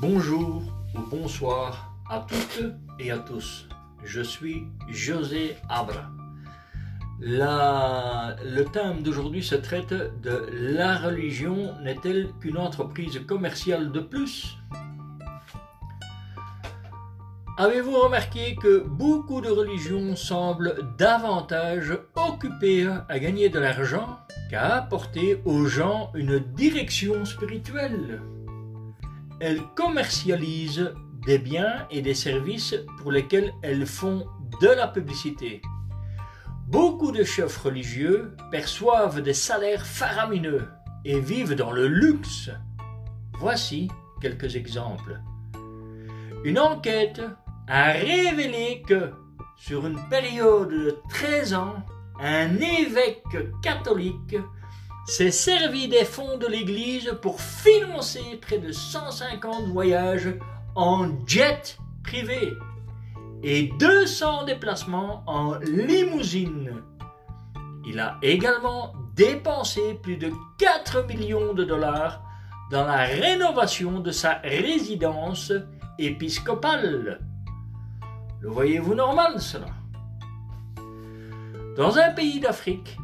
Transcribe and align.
Bonjour 0.00 0.62
ou 0.94 1.00
bonsoir 1.10 1.92
à 2.08 2.24
toutes 2.28 2.62
et 2.98 3.10
à 3.10 3.18
tous. 3.18 3.66
Je 4.04 4.20
suis 4.22 4.64
José 4.88 5.56
Abra. 5.68 6.10
La- 7.20 8.36
le 8.44 8.64
thème 8.64 9.02
d'aujourd'hui 9.02 9.42
se 9.42 9.56
traite 9.56 9.92
de 10.22 10.46
la 10.52 10.96
religion 10.98 11.74
n'est-elle 11.82 12.30
qu'une 12.40 12.58
entreprise 12.58 13.20
commerciale 13.26 13.90
de 13.90 14.00
plus? 14.00 14.56
Avez-vous 17.58 17.98
remarqué 18.00 18.54
que 18.54 18.84
beaucoup 18.86 19.40
de 19.40 19.48
religions 19.50 20.14
semblent 20.14 20.76
davantage 20.96 21.98
occupées 22.14 22.88
à 23.08 23.18
gagner 23.18 23.48
de 23.48 23.58
l'argent 23.58 24.20
qu'à 24.48 24.76
apporter 24.76 25.42
aux 25.44 25.66
gens 25.66 26.12
une 26.14 26.38
direction 26.38 27.24
spirituelle? 27.24 28.22
Elles 29.40 29.62
commercialisent 29.76 30.92
des 31.26 31.38
biens 31.38 31.86
et 31.90 32.02
des 32.02 32.14
services 32.14 32.74
pour 32.98 33.12
lesquels 33.12 33.52
elles 33.62 33.86
font 33.86 34.26
de 34.60 34.68
la 34.68 34.88
publicité. 34.88 35.62
Beaucoup 36.66 37.12
de 37.12 37.22
chefs 37.22 37.58
religieux 37.58 38.36
perçoivent 38.50 39.22
des 39.22 39.34
salaires 39.34 39.86
faramineux 39.86 40.68
et 41.04 41.20
vivent 41.20 41.54
dans 41.54 41.70
le 41.70 41.86
luxe. 41.86 42.50
Voici 43.38 43.88
quelques 44.20 44.56
exemples. 44.56 45.20
Une 46.44 46.58
enquête 46.58 47.22
a 47.68 47.92
révélé 47.92 48.82
que, 48.86 49.10
sur 49.56 49.86
une 49.86 50.00
période 50.08 50.70
de 50.70 50.98
13 51.10 51.54
ans, 51.54 51.76
un 52.20 52.56
évêque 52.56 53.22
catholique 53.62 54.36
s'est 55.08 55.30
servi 55.30 55.88
des 55.88 56.04
fonds 56.04 56.36
de 56.36 56.46
l'Église 56.46 57.16
pour 57.22 57.40
financer 57.40 58.38
près 58.42 58.58
de 58.58 58.72
150 58.72 59.68
voyages 59.68 60.28
en 60.74 61.08
jet 61.26 61.78
privé 62.04 62.52
et 63.42 63.72
200 63.78 64.44
déplacements 64.44 65.22
en 65.26 65.54
limousine. 65.60 66.82
Il 67.86 67.98
a 67.98 68.18
également 68.20 68.92
dépensé 69.16 69.94
plus 69.94 70.18
de 70.18 70.30
4 70.58 71.06
millions 71.06 71.54
de 71.54 71.64
dollars 71.64 72.22
dans 72.70 72.84
la 72.84 73.04
rénovation 73.04 74.00
de 74.00 74.10
sa 74.10 74.34
résidence 74.44 75.54
épiscopale. 75.98 77.18
Le 78.42 78.48
voyez-vous 78.50 78.94
normal 78.94 79.40
cela? 79.40 79.68
Dans 81.78 81.96
un 81.96 82.10
pays 82.10 82.40
d'Afrique, 82.40 82.98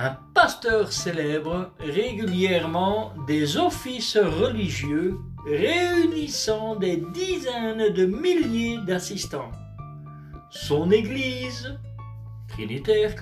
un 0.00 0.16
pasteur 0.32 0.92
célèbre 0.92 1.72
régulièrement 1.80 3.12
des 3.26 3.56
offices 3.56 4.16
religieux 4.16 5.18
réunissant 5.44 6.76
des 6.76 7.02
dizaines 7.12 7.92
de 7.92 8.06
milliers 8.06 8.78
d'assistants. 8.86 9.50
Son 10.50 10.92
église, 10.92 11.76
trinitaire, 12.46 13.16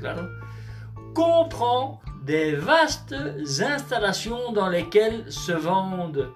comprend 1.14 2.02
des 2.26 2.54
vastes 2.54 3.14
installations 3.60 4.52
dans 4.52 4.68
lesquelles 4.68 5.32
se 5.32 5.52
vendent 5.52 6.30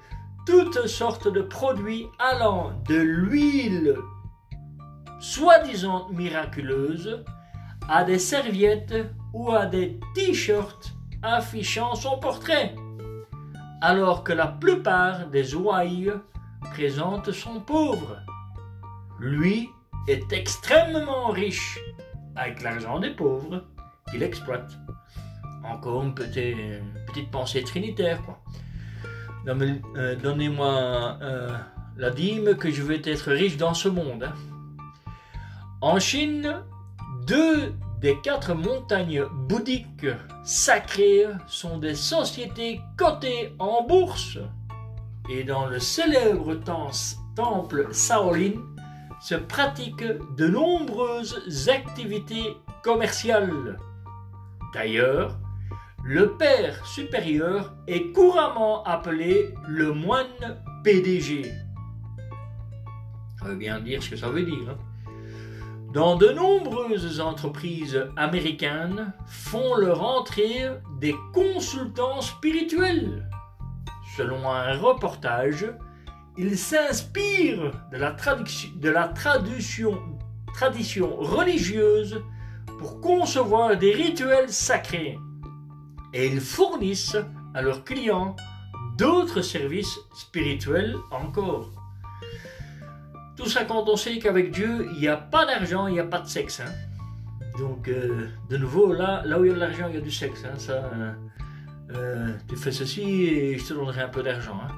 toutes 0.46 0.86
sortes 0.86 1.28
de 1.28 1.42
produits 1.42 2.06
allant 2.18 2.72
de 2.88 2.96
l'huile 2.96 3.94
soi-disant 5.20 6.08
miraculeuse 6.12 7.22
à 7.90 8.04
des 8.04 8.18
serviettes 8.18 8.94
ou 9.32 9.52
à 9.52 9.66
des 9.66 9.98
t-shirts 10.14 10.92
affichant 11.22 11.94
son 11.94 12.18
portrait, 12.18 12.74
alors 13.80 14.24
que 14.24 14.32
la 14.32 14.46
plupart 14.46 15.26
des 15.28 15.54
ouailles 15.54 16.12
présentent 16.72 17.32
son 17.32 17.60
pauvre. 17.60 18.18
Lui 19.18 19.68
est 20.08 20.32
extrêmement 20.32 21.28
riche 21.28 21.78
avec 22.36 22.62
l'argent 22.62 22.98
des 22.98 23.10
pauvres 23.10 23.64
qu'il 24.10 24.22
exploite. 24.22 24.72
Encore 25.64 26.02
une 26.02 26.14
petite, 26.14 27.30
pensée 27.30 27.62
trinitaire, 27.62 28.22
quoi. 28.22 28.38
Euh, 29.46 30.16
Donnez-moi 30.16 31.18
euh, 31.22 31.56
la 31.96 32.10
dîme 32.10 32.56
que 32.56 32.70
je 32.70 32.82
vais 32.82 33.00
être 33.04 33.30
riche 33.32 33.56
dans 33.56 33.74
ce 33.74 33.88
monde. 33.88 34.24
hein. 34.24 34.34
En 35.82 35.98
Chine, 35.98 36.62
deux 37.26 37.74
des 38.00 38.18
quatre 38.22 38.54
montagnes 38.54 39.24
bouddhiques 39.48 40.06
sacrées 40.42 41.26
sont 41.46 41.78
des 41.78 41.94
sociétés 41.94 42.80
cotées 42.96 43.54
en 43.58 43.84
bourse. 43.86 44.38
Et 45.30 45.44
dans 45.44 45.66
le 45.66 45.78
célèbre 45.78 46.54
tem- 46.54 46.90
temple 47.36 47.92
Shaolin 47.92 48.52
se 49.20 49.34
pratiquent 49.34 50.18
de 50.36 50.48
nombreuses 50.48 51.68
activités 51.68 52.56
commerciales. 52.82 53.78
D'ailleurs, 54.72 55.38
le 56.02 56.36
père 56.38 56.84
supérieur 56.86 57.74
est 57.86 58.12
couramment 58.12 58.82
appelé 58.84 59.52
le 59.68 59.92
moine 59.92 60.62
PDG. 60.82 61.52
Ça 63.38 63.44
veut 63.46 63.56
bien 63.56 63.78
dire 63.80 64.02
ce 64.02 64.10
que 64.10 64.16
ça 64.16 64.30
veut 64.30 64.42
dire. 64.42 64.70
hein. 64.70 64.78
Dans 65.92 66.14
de 66.14 66.28
nombreuses 66.28 67.20
entreprises 67.20 68.00
américaines 68.16 69.12
font 69.26 69.74
leur 69.74 70.02
entrée 70.04 70.68
des 71.00 71.16
consultants 71.34 72.20
spirituels. 72.20 73.28
Selon 74.16 74.48
un 74.48 74.78
reportage, 74.78 75.66
ils 76.38 76.56
s'inspirent 76.56 77.72
de 77.90 77.96
la, 77.98 78.12
traduction- 78.12 79.98
tradition 80.54 81.16
religieuse 81.16 82.22
pour 82.78 83.00
concevoir 83.00 83.76
des 83.76 83.92
rituels 83.92 84.52
sacrés. 84.52 85.18
Et 86.14 86.28
ils 86.28 86.40
fournissent 86.40 87.18
à 87.52 87.62
leurs 87.62 87.82
clients 87.82 88.36
d'autres 88.96 89.42
services 89.42 89.98
spirituels 90.14 90.94
encore. 91.10 91.79
Tout 93.40 93.48
ça 93.48 93.64
quand 93.64 93.88
on 93.88 93.96
sait 93.96 94.18
qu'avec 94.18 94.50
Dieu, 94.50 94.86
il 94.92 95.00
n'y 95.00 95.08
a 95.08 95.16
pas 95.16 95.46
d'argent, 95.46 95.86
il 95.86 95.94
n'y 95.94 96.00
a 96.00 96.04
pas 96.04 96.20
de 96.20 96.28
sexe. 96.28 96.60
hein. 96.60 96.70
Donc, 97.58 97.88
euh, 97.88 98.28
de 98.50 98.56
nouveau, 98.58 98.92
là, 98.92 99.22
là 99.24 99.40
où 99.40 99.44
il 99.46 99.48
y 99.48 99.50
a 99.50 99.54
de 99.54 99.60
l'argent, 99.60 99.86
il 99.88 99.94
y 99.94 99.98
a 99.98 100.02
du 100.02 100.10
sexe. 100.10 100.44
hein. 100.44 100.58
Ça, 100.58 100.72
euh, 100.94 101.12
euh, 101.94 102.28
tu 102.48 102.56
fais 102.56 102.70
ceci 102.70 103.02
et 103.24 103.56
je 103.58 103.64
te 103.64 103.72
donnerai 103.72 104.02
un 104.02 104.08
peu 104.08 104.22
d'argent. 104.22 104.58
hein. 104.62 104.72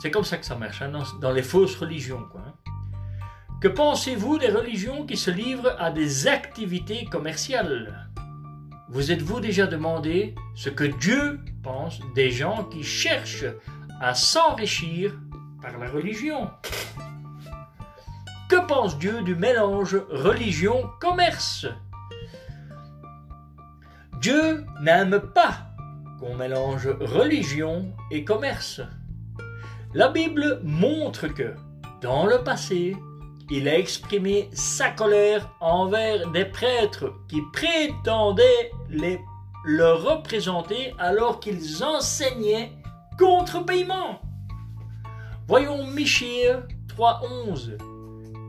C'est 0.00 0.12
comme 0.12 0.24
ça 0.24 0.36
que 0.38 0.46
ça 0.46 0.54
marche, 0.54 0.80
dans, 0.88 1.02
dans 1.20 1.32
les 1.32 1.42
fausses 1.42 1.74
religions. 1.76 2.22
Quoi. 2.30 2.42
Que 3.60 3.66
pensez-vous 3.68 4.38
des 4.38 4.50
religions 4.50 5.04
qui 5.04 5.16
se 5.16 5.32
livrent 5.32 5.74
à 5.78 5.90
des 5.90 6.28
activités 6.28 7.06
commerciales? 7.06 8.08
Vous 8.88 9.10
êtes-vous 9.10 9.40
déjà 9.40 9.66
demandé 9.66 10.36
ce 10.54 10.68
que 10.70 10.84
Dieu 10.84 11.40
pense 11.64 11.98
des 12.14 12.30
gens 12.30 12.64
qui 12.64 12.84
cherchent 12.84 13.46
à 14.00 14.14
s'enrichir 14.14 15.12
par 15.60 15.76
la 15.78 15.90
religion? 15.90 16.48
Que 18.48 18.66
pense 18.66 18.98
Dieu 18.98 19.22
du 19.22 19.34
mélange 19.34 19.96
religion-commerce? 20.10 21.66
Dieu 24.20 24.64
n'aime 24.80 25.20
pas 25.34 25.58
qu'on 26.20 26.34
mélange 26.34 26.88
religion 27.00 27.92
et 28.10 28.24
commerce. 28.24 28.80
La 29.94 30.08
Bible 30.08 30.60
montre 30.62 31.28
que, 31.28 31.54
dans 32.00 32.26
le 32.26 32.42
passé, 32.44 32.96
il 33.50 33.68
a 33.68 33.78
exprimé 33.78 34.48
sa 34.52 34.90
colère 34.90 35.50
envers 35.60 36.30
des 36.30 36.44
prêtres 36.44 37.12
qui 37.28 37.42
prétendaient 37.52 38.70
les, 38.88 39.20
le 39.64 39.92
représenter 39.92 40.94
alors 40.98 41.40
qu'ils 41.40 41.82
enseignaient 41.84 42.72
contre 43.18 43.64
paiement. 43.64 44.20
Voyons 45.48 45.86
Michée 45.86 46.52
3.11. 46.96 47.95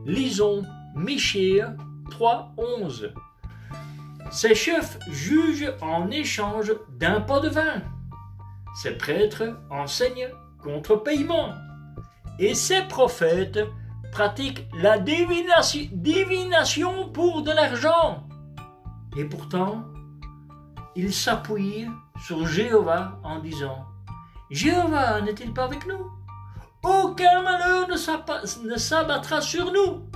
Lisons 0.08 0.64
Michée 0.96 1.62
3.11. 2.12 3.12
Ces 4.32 4.56
chefs 4.56 4.98
jugent 5.12 5.74
en 5.82 6.10
échange 6.12 6.74
d'un 6.98 7.20
pot 7.20 7.42
de 7.42 7.50
vin. 7.50 7.82
Ces 8.82 8.92
prêtres 8.92 9.60
enseignent 9.70 10.30
contre 10.64 10.96
paiement. 10.96 11.50
Et 12.40 12.54
ces 12.56 12.84
prophètes 12.84 13.60
pratiquent 14.14 14.66
la 14.80 14.98
divination, 14.98 15.90
divination 15.92 17.10
pour 17.10 17.42
de 17.44 17.52
l'argent. 17.52 18.26
Et 19.18 19.26
pourtant, 19.26 19.84
ils 20.96 21.14
s'appuient 21.14 21.90
sur 22.26 22.48
Jéhovah 22.48 23.20
en 23.26 23.40
disant 23.40 23.86
Jéhovah 24.52 25.20
n'est-il 25.20 25.54
pas 25.54 25.66
avec 25.66 25.86
nous? 25.86 26.17
Aucun 26.88 27.42
malheur 27.42 27.88
ne 27.90 28.78
s'abattra 28.78 29.42
sur 29.42 29.72
nous. 29.72 30.10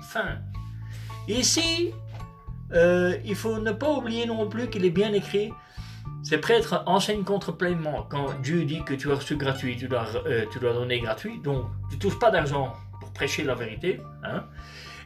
Fin. 0.00 0.38
Ici, 1.28 1.92
euh, 2.72 3.16
il 3.24 3.34
faut 3.34 3.58
ne 3.58 3.72
pas 3.72 3.90
oublier 3.90 4.26
non 4.26 4.48
plus 4.48 4.68
qu'il 4.68 4.84
est 4.84 4.90
bien 4.90 5.12
écrit 5.12 5.52
Ces 6.22 6.38
prêtres 6.38 6.82
enseignent 6.86 7.24
contre 7.24 7.52
pleinement. 7.52 8.06
Quand 8.10 8.40
Dieu 8.42 8.64
dit 8.64 8.82
que 8.84 8.94
tu 8.94 9.10
as 9.10 9.16
reçu 9.16 9.36
gratuit, 9.36 9.76
tu 9.76 9.88
dois, 9.88 10.06
euh, 10.26 10.46
donner 10.60 11.00
gratuit. 11.00 11.40
Donc, 11.40 11.66
tu 11.90 11.96
ne 11.96 12.00
touches 12.00 12.18
pas 12.18 12.30
d'argent 12.30 12.74
pour 13.00 13.12
prêcher 13.12 13.44
la 13.44 13.54
vérité. 13.54 14.00
Hein. 14.24 14.44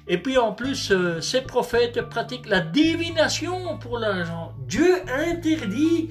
Et 0.09 0.19
puis 0.19 0.37
en 0.37 0.53
plus, 0.53 0.91
euh, 0.91 1.21
ces 1.21 1.43
prophètes 1.43 2.01
pratiquent 2.09 2.49
la 2.49 2.61
divination 2.61 3.79
pour 3.79 3.99
l'argent. 3.99 4.53
Dieu 4.67 4.97
interdit 5.09 6.11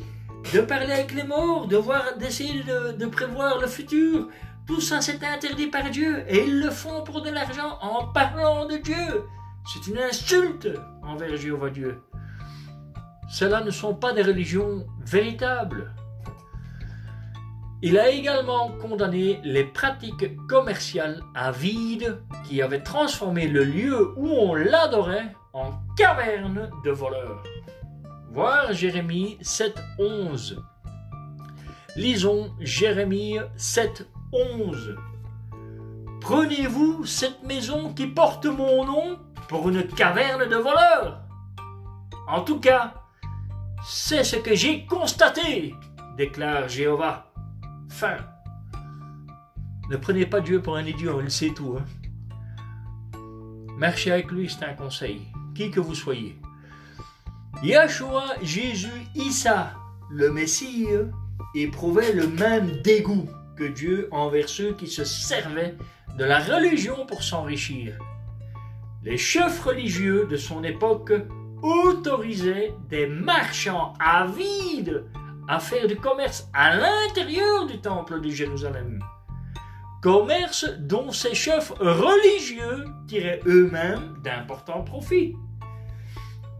de 0.54 0.62
parler 0.62 0.92
avec 0.92 1.14
les 1.14 1.24
morts, 1.24 1.68
de 1.68 1.78
voir, 1.78 2.18
d'essayer 2.18 2.64
de, 2.64 2.94
de 2.94 3.06
prévoir 3.06 3.60
le 3.60 3.68
futur. 3.68 4.30
Tout 4.72 4.80
ça, 4.80 5.02
c'est 5.02 5.22
interdit 5.22 5.68
par 5.68 5.90
Dieu. 5.90 6.24
Et 6.30 6.46
ils 6.46 6.62
le 6.62 6.70
font 6.70 7.04
pour 7.04 7.22
de 7.22 7.30
l'argent 7.30 7.78
en 7.82 8.08
parlant 8.08 8.66
de 8.66 8.78
Dieu. 8.78 9.26
C'est 9.66 9.92
une 9.92 9.98
insulte 9.98 10.70
envers 11.04 11.36
Jéhovah 11.36 11.70
Dieu. 11.70 12.02
Cela 13.30 13.60
ne 13.66 13.70
sont 13.70 13.94
pas 13.94 14.14
des 14.14 14.22
religions 14.22 14.88
véritables. 15.02 15.94
Il 17.82 18.00
a 18.00 18.08
également 18.12 18.70
condamné 18.78 19.42
les 19.44 19.66
pratiques 19.66 20.38
commerciales 20.48 21.22
à 21.36 21.52
vide 21.52 22.24
qui 22.46 22.62
avaient 22.62 22.82
transformé 22.82 23.50
le 23.50 23.66
lieu 23.66 24.14
où 24.16 24.30
on 24.30 24.56
l'adorait 24.56 25.36
en 25.52 25.72
caverne 25.98 26.70
de 26.86 26.92
voleurs. 26.92 27.44
Voir 28.32 28.72
Jérémie 28.72 29.38
7.11. 29.42 30.56
Lisons 31.98 32.54
Jérémie 32.62 33.38
7.11. 34.32 34.96
Prenez-vous 36.22 37.06
cette 37.06 37.44
maison 37.44 37.94
qui 37.94 38.08
porte 38.08 38.46
mon 38.46 38.86
nom 38.86 39.20
pour 39.50 39.70
une 39.70 39.86
caverne 39.88 40.48
de 40.48 40.56
voleurs 40.56 41.22
En 42.28 42.42
tout 42.42 42.60
cas, 42.60 42.94
c'est 43.86 44.24
ce 44.24 44.38
que 44.38 44.56
j'ai 44.56 44.86
constaté, 44.86 45.76
déclare 46.18 46.70
Jéhovah. 46.70 47.32
Fin. 47.90 48.18
Ne 49.90 49.98
prenez 49.98 50.26
pas 50.26 50.40
Dieu 50.40 50.62
pour 50.62 50.78
un 50.78 50.86
idiot, 50.86 51.20
il 51.22 51.32
sait 51.32 51.50
tout. 51.50 51.78
Hein. 51.78 53.20
Marchez 53.78 54.12
avec 54.12 54.32
lui, 54.32 54.50
c'est 54.50 54.64
un 54.64 54.74
conseil, 54.74 55.28
qui 55.56 55.72
que 55.72 55.80
vous 55.80 55.96
soyez. 55.96 56.40
Yahshua, 57.64 58.36
Jésus, 58.42 59.08
Issa, 59.16 59.74
le 60.10 60.32
Messie, 60.32 60.88
éprouvait 61.54 62.14
le 62.14 62.28
même 62.28 62.82
dégoût 62.84 63.28
Dieu 63.66 64.08
envers 64.12 64.50
ceux 64.50 64.74
qui 64.74 64.88
se 64.88 65.04
servaient 65.04 65.76
de 66.18 66.24
la 66.24 66.40
religion 66.40 67.06
pour 67.06 67.24
s'enrichir. 67.24 67.98
Les 69.04 69.18
chefs 69.18 69.62
religieux 69.64 70.28
de 70.30 70.38
son 70.38 70.64
époque 70.64 71.14
autorisaient 71.62 72.74
des 72.90 73.08
marchands 73.08 73.94
avides 74.00 75.06
à 75.48 75.60
faire 75.60 75.88
du 75.88 75.96
commerce 75.96 76.50
à 76.54 76.76
l'intérieur 76.76 77.66
du 77.66 77.80
temple 77.80 78.22
de 78.22 78.30
Jérusalem. 78.30 79.00
Commerce 80.02 80.66
dont 80.80 81.12
ces 81.12 81.36
chefs 81.36 81.72
religieux 81.80 82.86
tiraient 83.08 83.42
eux-mêmes 83.46 84.16
d'importants 84.24 84.84
profits. 84.84 85.36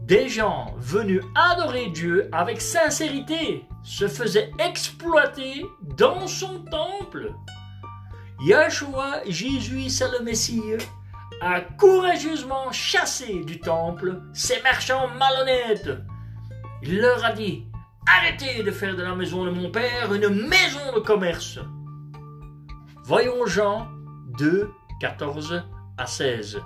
Des 0.02 0.28
gens 0.28 0.74
venus 0.78 1.22
adorer 1.34 1.88
Dieu 1.90 2.28
avec 2.32 2.60
sincérité 2.60 3.64
se 3.82 4.08
faisaient 4.08 4.50
exploiter 4.58 5.66
dans 5.82 6.26
son 6.26 6.64
temple. 6.64 7.32
Yahshua, 8.44 9.22
Jésus, 9.26 9.88
le 10.00 10.24
Messie, 10.24 10.62
a 11.40 11.60
courageusement 11.60 12.70
chassé 12.70 13.42
du 13.44 13.58
temple 13.60 14.20
ces 14.32 14.60
marchands 14.62 15.08
malhonnêtes. 15.18 15.90
Il 16.82 17.00
leur 17.00 17.24
a 17.24 17.32
dit 17.32 17.66
Arrêtez 18.06 18.62
de 18.64 18.70
faire 18.70 18.96
de 18.96 19.02
la 19.02 19.14
maison 19.14 19.44
de 19.44 19.50
mon 19.50 19.70
père 19.70 20.12
une 20.12 20.28
maison 20.28 20.92
de 20.94 21.00
commerce. 21.00 21.60
Voyons 23.04 23.46
Jean 23.46 23.88
2, 24.38 24.70
14 25.00 25.62
à 25.98 26.06
16. 26.06 26.60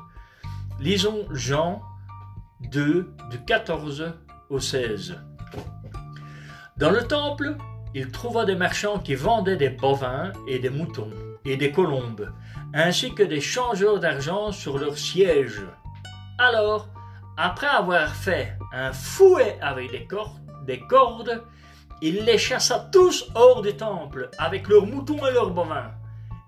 Lisons 0.81 1.27
Jean 1.31 1.83
2, 2.73 3.15
du 3.31 3.45
14 3.45 4.15
au 4.49 4.61
16. 4.61 5.19
Dans 6.78 6.90
le 6.90 7.06
temple, 7.08 7.56
il 7.94 8.11
trouva 8.11 8.44
des 8.44 8.55
marchands 8.55 8.99
qui 8.99 9.14
vendaient 9.14 9.56
des 9.56 9.70
bovins 9.70 10.31
et 10.46 10.58
des 10.58 10.69
moutons 10.69 11.11
et 11.46 11.56
des 11.56 11.73
colombes, 11.73 12.31
ainsi 12.75 13.14
que 13.14 13.23
des 13.23 13.40
changeurs 13.40 13.99
d'argent 13.99 14.52
sur 14.52 14.76
leur 14.76 14.99
siège. 14.99 15.62
Alors, 16.37 16.88
après 17.38 17.67
avoir 17.67 18.14
fait 18.14 18.58
un 18.75 18.93
fouet 18.93 19.58
avec 19.62 19.90
des 19.90 20.05
cordes, 20.05 20.38
des 20.67 20.81
cordes, 20.81 21.43
il 22.02 22.26
les 22.26 22.37
chassa 22.37 22.90
tous 22.93 23.26
hors 23.34 23.62
du 23.62 23.75
temple 23.75 24.29
avec 24.37 24.69
leurs 24.69 24.84
moutons 24.84 25.26
et 25.26 25.32
leurs 25.32 25.52
bovins. 25.52 25.93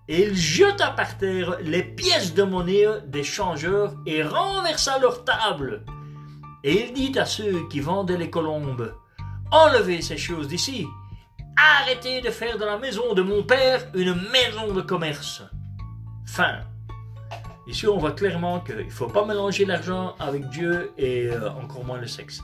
Et 0.09 0.25
il 0.25 0.37
jeta 0.37 0.91
par 0.91 1.17
terre 1.17 1.57
les 1.63 1.83
pièces 1.83 2.35
de 2.35 2.43
monnaie 2.43 2.85
des 3.07 3.25
changeurs 3.25 3.95
et 4.05 4.23
renversa 4.23 4.99
leur 4.99 5.25
table. 5.25 5.87
Et 6.65 6.85
il 6.85 6.93
dit 6.93 7.19
à 7.19 7.25
ceux 7.25 7.67
qui 7.69 7.81
vendaient 7.81 8.19
les 8.19 8.29
colombes, 8.29 8.93
Enlevez 9.51 10.03
ces 10.03 10.19
choses 10.19 10.47
d'ici, 10.47 10.87
arrêtez 11.57 12.21
de 12.21 12.31
faire 12.31 12.59
de 12.59 12.65
la 12.67 12.77
maison 12.77 13.15
de 13.15 13.23
mon 13.23 13.43
père 13.43 13.81
une 13.95 14.15
maison 14.31 14.75
de 14.75 14.83
commerce. 14.83 15.43
Fin. 16.27 16.61
Ici, 17.67 17.87
on 17.87 17.97
voit 17.97 18.13
clairement 18.13 18.61
qu'il 18.61 18.77
ne 18.77 18.91
faut 18.91 19.07
pas 19.07 19.25
mélanger 19.25 19.65
l'argent 19.65 20.15
avec 20.19 20.49
Dieu 20.51 20.93
et 20.99 21.29
euh, 21.29 21.51
encore 21.51 21.85
moins 21.85 21.99
le 21.99 22.07
sexe. 22.07 22.43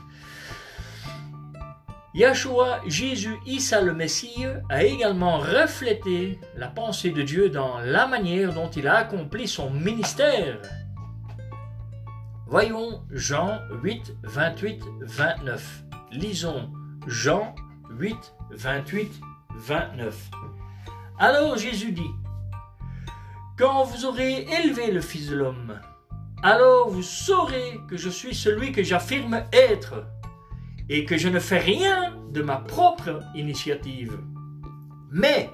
Yahshua, 2.14 2.80
Jésus, 2.86 3.36
Issa 3.44 3.82
le 3.82 3.92
Messie, 3.92 4.46
a 4.70 4.84
également 4.84 5.38
reflété 5.38 6.38
la 6.56 6.68
pensée 6.68 7.10
de 7.10 7.22
Dieu 7.22 7.50
dans 7.50 7.80
la 7.80 8.06
manière 8.06 8.54
dont 8.54 8.70
il 8.70 8.88
a 8.88 8.96
accompli 8.96 9.46
son 9.46 9.68
ministère. 9.68 10.58
Voyons 12.46 13.02
Jean 13.10 13.58
8, 13.82 14.14
28, 14.22 14.82
29. 15.02 15.84
Lisons 16.12 16.70
Jean 17.06 17.54
8, 17.90 18.34
28, 18.50 19.20
29. 19.56 20.30
Alors 21.18 21.56
Jésus 21.58 21.92
dit, 21.92 22.10
Quand 23.58 23.84
vous 23.84 24.06
aurez 24.06 24.46
élevé 24.62 24.90
le 24.90 25.00
Fils 25.00 25.28
de 25.28 25.36
l'homme, 25.36 25.78
alors 26.42 26.88
vous 26.88 27.02
saurez 27.02 27.80
que 27.88 27.96
je 27.96 28.08
suis 28.08 28.34
celui 28.34 28.72
que 28.72 28.82
j'affirme 28.82 29.44
être 29.52 30.06
et 30.88 31.04
que 31.04 31.18
je 31.18 31.28
ne 31.28 31.38
fais 31.38 31.58
rien 31.58 32.14
de 32.30 32.42
ma 32.42 32.56
propre 32.56 33.20
initiative. 33.34 34.18
Mais 35.10 35.50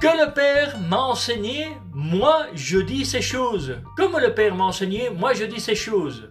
que 0.00 0.06
le 0.06 0.32
Père 0.34 0.78
m'a 0.80 1.00
enseigné, 1.00 1.68
moi 1.92 2.46
je 2.54 2.78
dis 2.78 3.06
ces 3.06 3.22
choses. 3.22 3.78
Comme 3.96 4.18
le 4.18 4.34
Père 4.34 4.54
m'a 4.54 4.64
enseigné, 4.64 5.08
moi 5.10 5.32
je 5.32 5.44
dis 5.44 5.60
ces 5.60 5.74
choses. 5.74 6.30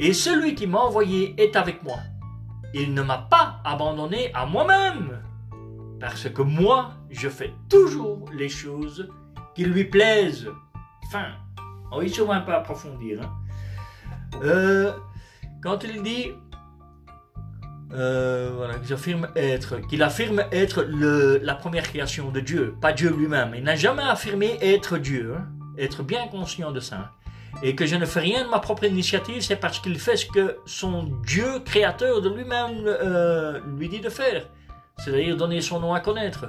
Et 0.00 0.12
celui 0.12 0.56
qui 0.56 0.66
m'a 0.66 0.80
envoyé 0.80 1.34
est 1.40 1.56
avec 1.56 1.82
moi. 1.84 1.98
Il 2.74 2.94
ne 2.94 3.02
m'a 3.02 3.18
pas 3.18 3.60
abandonné 3.64 4.32
à 4.34 4.46
moi-même, 4.46 5.22
parce 6.00 6.28
que 6.28 6.42
moi 6.42 6.92
je 7.10 7.28
fais 7.28 7.54
toujours 7.68 8.28
les 8.32 8.48
choses 8.48 9.08
qui 9.54 9.64
lui 9.64 9.84
plaisent. 9.84 10.50
Fin. 11.10 11.28
On 11.92 12.00
va 12.00 12.08
sûrement 12.08 12.40
pas 12.42 12.56
approfondir. 12.56 13.22
Hein. 13.22 13.30
Euh, 14.42 14.92
quand 15.62 15.84
il 15.84 16.02
dit 16.02 16.32
euh, 17.92 18.52
voilà, 18.56 18.74
qu'il 18.80 18.92
affirme 18.92 19.28
être, 19.36 19.78
qu'il 19.86 20.02
affirme 20.02 20.42
être 20.50 20.82
le, 20.82 21.38
la 21.42 21.54
première 21.54 21.84
création 21.84 22.30
de 22.30 22.40
Dieu, 22.40 22.74
pas 22.80 22.92
Dieu 22.92 23.14
lui-même. 23.16 23.54
Il 23.54 23.62
n'a 23.62 23.76
jamais 23.76 24.02
affirmé 24.02 24.58
être 24.60 24.98
Dieu, 24.98 25.34
hein. 25.38 25.46
être 25.78 26.02
bien 26.02 26.26
conscient 26.26 26.72
de 26.72 26.80
ça. 26.80 27.12
Et 27.62 27.74
que 27.74 27.86
je 27.86 27.96
ne 27.96 28.04
fais 28.04 28.20
rien 28.20 28.44
de 28.44 28.50
ma 28.50 28.58
propre 28.58 28.84
initiative, 28.84 29.40
c'est 29.40 29.56
parce 29.56 29.78
qu'il 29.78 29.98
fait 29.98 30.16
ce 30.16 30.26
que 30.26 30.58
son 30.66 31.04
Dieu 31.26 31.60
créateur 31.64 32.20
de 32.20 32.28
lui-même 32.28 32.84
euh, 32.86 33.60
lui 33.78 33.88
dit 33.88 34.00
de 34.00 34.10
faire, 34.10 34.46
c'est-à-dire 34.98 35.36
donner 35.36 35.60
son 35.60 35.80
nom 35.80 35.94
à 35.94 36.00
connaître. 36.00 36.46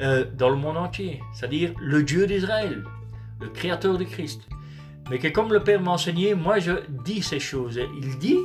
Euh, 0.00 0.24
dans 0.36 0.48
le 0.48 0.56
monde 0.56 0.78
entier, 0.78 1.20
c'est-à-dire 1.34 1.74
le 1.78 2.02
Dieu 2.02 2.26
d'Israël, 2.26 2.82
le 3.40 3.48
créateur 3.48 3.98
de 3.98 4.04
Christ. 4.04 4.48
Mais 5.10 5.18
que 5.18 5.28
comme 5.28 5.52
le 5.52 5.62
Père 5.62 5.80
m'a 5.80 5.92
enseigné, 5.92 6.34
moi 6.34 6.58
je 6.58 6.72
dis 7.04 7.22
ces 7.22 7.38
choses. 7.38 7.78
Il 8.00 8.18
dit 8.18 8.38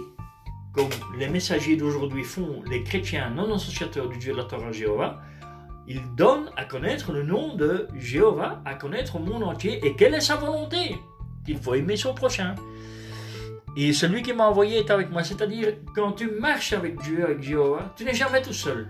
comme 0.74 0.90
les 1.18 1.28
messagers 1.28 1.76
d'aujourd'hui 1.76 2.24
font 2.24 2.62
les 2.70 2.84
chrétiens 2.84 3.32
non 3.32 3.56
associateurs 3.56 4.08
du 4.10 4.20
Dieu 4.20 4.34
de 4.34 4.38
la 4.38 4.44
Torah 4.44 4.72
Jéhovah, 4.72 5.20
ils 5.88 6.04
donnent 6.16 6.52
à 6.56 6.66
connaître 6.66 7.12
le 7.12 7.24
nom 7.24 7.56
de 7.56 7.88
Jéhovah, 7.96 8.62
à 8.64 8.76
connaître 8.76 9.16
au 9.16 9.20
monde 9.20 9.44
entier, 9.44 9.84
et 9.84 9.96
quelle 9.96 10.14
est 10.14 10.22
sa 10.22 10.36
volonté? 10.36 10.96
Qu'il 11.48 11.58
faut 11.58 11.76
aimer 11.76 11.96
son 11.96 12.14
prochain. 12.14 12.56
Et 13.78 13.94
celui 13.94 14.22
qui 14.22 14.34
m'a 14.34 14.50
envoyé 14.50 14.80
est 14.80 14.92
avec 14.92 15.10
moi, 15.10 15.24
c'est-à-dire 15.24 15.76
quand 15.96 16.12
tu 16.12 16.30
marches 16.30 16.74
avec 16.74 17.00
Dieu, 17.04 17.24
avec 17.24 17.42
Jéhovah, 17.42 17.94
tu 17.96 18.04
n'es 18.04 18.14
jamais 18.14 18.42
tout 18.42 18.52
seul. 18.52 18.90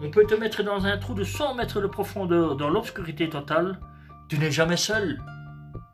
On 0.00 0.08
peut 0.08 0.24
te 0.24 0.36
mettre 0.36 0.62
dans 0.62 0.86
un 0.86 0.96
trou 0.96 1.14
de 1.14 1.24
100 1.24 1.56
mètres 1.56 1.80
de 1.80 1.88
profondeur, 1.88 2.54
dans 2.54 2.70
l'obscurité 2.70 3.28
totale, 3.28 3.80
tu 4.28 4.38
n'es 4.38 4.52
jamais 4.52 4.76
seul. 4.76 5.20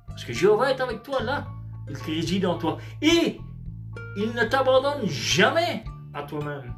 Parce 0.09 0.27
que 0.27 0.35
Jéhovah 0.35 0.73
est 0.73 0.81
avec 0.83 1.03
toi 1.03 1.23
là, 1.23 1.47
il 1.89 1.97
réside 1.97 2.45
en 2.45 2.59
toi. 2.59 2.77
Et 3.01 3.41
il 4.19 4.35
ne 4.35 4.45
t'abandonne 4.45 5.07
jamais 5.07 5.85
à 6.13 6.25
toi-même. 6.25 6.75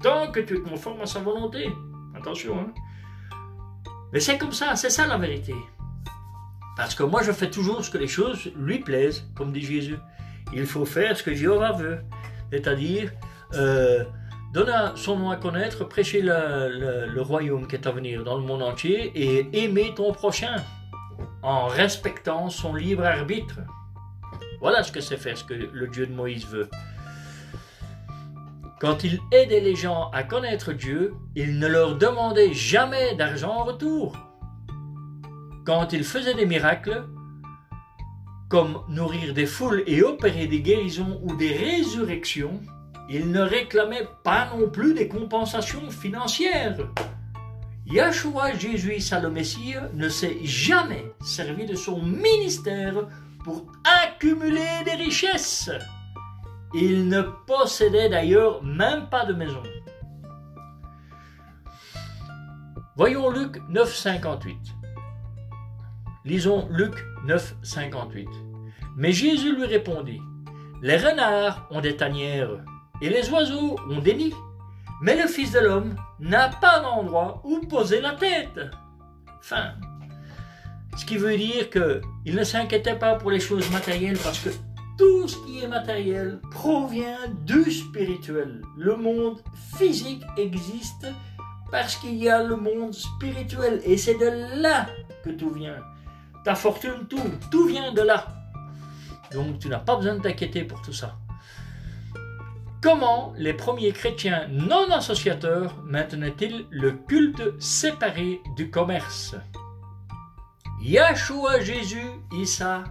tant 0.00 0.30
que 0.30 0.38
tu 0.38 0.58
es 0.58 0.60
conforme 0.60 1.00
à 1.00 1.06
sa 1.06 1.18
volonté. 1.18 1.66
Attention, 2.14 2.56
hein. 2.56 2.72
Mais 4.12 4.20
c'est 4.20 4.38
comme 4.38 4.52
ça, 4.52 4.76
c'est 4.76 4.90
ça 4.90 5.08
la 5.08 5.18
vérité. 5.18 5.54
Parce 6.76 6.94
que 6.94 7.02
moi, 7.02 7.22
je 7.22 7.32
fais 7.32 7.50
toujours 7.50 7.84
ce 7.84 7.90
que 7.90 7.98
les 7.98 8.08
choses 8.08 8.50
lui 8.56 8.80
plaisent, 8.80 9.28
comme 9.36 9.52
dit 9.52 9.62
Jésus. 9.62 9.98
Il 10.52 10.66
faut 10.66 10.84
faire 10.84 11.16
ce 11.16 11.22
que 11.22 11.34
Jéhovah 11.34 11.72
veut. 11.72 12.00
C'est-à-dire, 12.50 13.12
euh, 13.54 14.04
donner 14.52 14.72
son 14.96 15.16
nom 15.16 15.30
à 15.30 15.36
connaître, 15.36 15.84
prêcher 15.84 16.20
le, 16.22 17.08
le, 17.12 17.22
royaume 17.22 17.66
qui 17.66 17.76
est 17.76 17.86
à 17.86 17.92
venir 17.92 18.24
dans 18.24 18.36
le 18.36 18.44
monde 18.44 18.62
entier 18.62 19.12
et 19.14 19.64
aimer 19.64 19.92
ton 19.94 20.12
prochain 20.12 20.56
en 21.42 21.66
respectant 21.66 22.48
son 22.50 22.74
libre 22.74 23.04
arbitre. 23.04 23.60
Voilà 24.60 24.82
ce 24.82 24.92
que 24.92 25.00
c'est 25.00 25.16
faire 25.16 25.36
ce 25.36 25.44
que 25.44 25.54
le 25.54 25.88
Dieu 25.88 26.06
de 26.06 26.12
Moïse 26.12 26.46
veut. 26.46 26.68
Quand 28.80 29.04
il 29.04 29.20
aidait 29.32 29.60
les 29.60 29.74
gens 29.74 30.10
à 30.12 30.22
connaître 30.22 30.72
Dieu, 30.72 31.14
il 31.34 31.58
ne 31.58 31.66
leur 31.66 31.96
demandait 31.96 32.52
jamais 32.52 33.14
d'argent 33.14 33.50
en 33.50 33.64
retour. 33.64 34.16
Quand 35.64 35.94
il 35.94 36.04
faisait 36.04 36.34
des 36.34 36.44
miracles, 36.44 37.08
comme 38.50 38.82
nourrir 38.88 39.32
des 39.32 39.46
foules 39.46 39.82
et 39.86 40.02
opérer 40.02 40.46
des 40.46 40.60
guérisons 40.60 41.20
ou 41.22 41.34
des 41.36 41.52
résurrections, 41.52 42.60
il 43.08 43.30
ne 43.30 43.40
réclamait 43.40 44.06
pas 44.22 44.50
non 44.54 44.68
plus 44.68 44.92
des 44.92 45.08
compensations 45.08 45.90
financières. 45.90 46.76
Yahshua 47.86 48.54
Jésus 48.58 48.98
le 49.22 49.30
Messie 49.30 49.74
ne 49.94 50.10
s'est 50.10 50.36
jamais 50.44 51.04
servi 51.22 51.64
de 51.64 51.74
son 51.74 52.02
ministère 52.02 53.08
pour 53.42 53.64
accumuler 54.02 54.84
des 54.84 55.02
richesses. 55.02 55.70
Il 56.74 57.08
ne 57.08 57.22
possédait 57.46 58.10
d'ailleurs 58.10 58.62
même 58.62 59.08
pas 59.08 59.24
de 59.24 59.32
maison. 59.32 59.62
Voyons 62.96 63.30
Luc 63.30 63.56
9,58. 63.70 64.73
Lisons 66.26 66.66
Luc 66.70 66.94
9, 67.26 67.56
58. 67.62 68.26
Mais 68.96 69.12
Jésus 69.12 69.54
lui 69.54 69.66
répondit 69.66 70.22
Les 70.80 70.96
renards 70.96 71.68
ont 71.70 71.82
des 71.82 71.96
tanières 71.96 72.64
et 73.02 73.10
les 73.10 73.28
oiseaux 73.28 73.76
ont 73.90 73.98
des 73.98 74.14
nids, 74.14 74.34
mais 75.02 75.20
le 75.20 75.28
Fils 75.28 75.52
de 75.52 75.58
l'homme 75.58 75.96
n'a 76.20 76.48
pas 76.48 76.80
d'endroit 76.80 77.42
où 77.44 77.60
poser 77.60 78.00
la 78.00 78.12
tête. 78.12 78.58
Fin. 79.42 79.74
Ce 80.96 81.04
qui 81.04 81.18
veut 81.18 81.36
dire 81.36 81.68
qu'il 81.68 82.34
ne 82.34 82.44
s'inquiétait 82.44 82.98
pas 82.98 83.16
pour 83.16 83.30
les 83.30 83.40
choses 83.40 83.70
matérielles 83.70 84.18
parce 84.24 84.38
que 84.38 84.48
tout 84.96 85.28
ce 85.28 85.36
qui 85.44 85.62
est 85.62 85.68
matériel 85.68 86.40
provient 86.50 87.18
du 87.42 87.70
spirituel. 87.70 88.62
Le 88.78 88.96
monde 88.96 89.42
physique 89.76 90.22
existe 90.38 91.06
parce 91.70 91.96
qu'il 91.96 92.14
y 92.14 92.30
a 92.30 92.42
le 92.42 92.56
monde 92.56 92.94
spirituel 92.94 93.82
et 93.84 93.98
c'est 93.98 94.16
de 94.16 94.62
là 94.62 94.86
que 95.22 95.28
tout 95.28 95.50
vient 95.50 95.76
ta 96.44 96.54
fortune, 96.54 97.06
tout, 97.08 97.18
tout 97.50 97.66
vient 97.66 97.92
de 97.92 98.02
là. 98.02 98.26
Donc 99.32 99.58
tu 99.58 99.68
n'as 99.68 99.78
pas 99.78 99.96
besoin 99.96 100.16
de 100.16 100.20
t'inquiéter 100.20 100.64
pour 100.64 100.80
tout 100.82 100.92
ça. 100.92 101.16
Comment 102.82 103.32
les 103.38 103.54
premiers 103.54 103.92
chrétiens 103.92 104.46
non 104.50 104.90
associateurs 104.90 105.74
maintenaient-ils 105.84 106.66
le 106.70 106.92
culte 106.92 107.58
séparé 107.58 108.40
du 108.56 108.70
commerce? 108.70 109.34
Yahshua 110.82 111.60
Jésus, 111.60 112.10
Issa, 112.32 112.84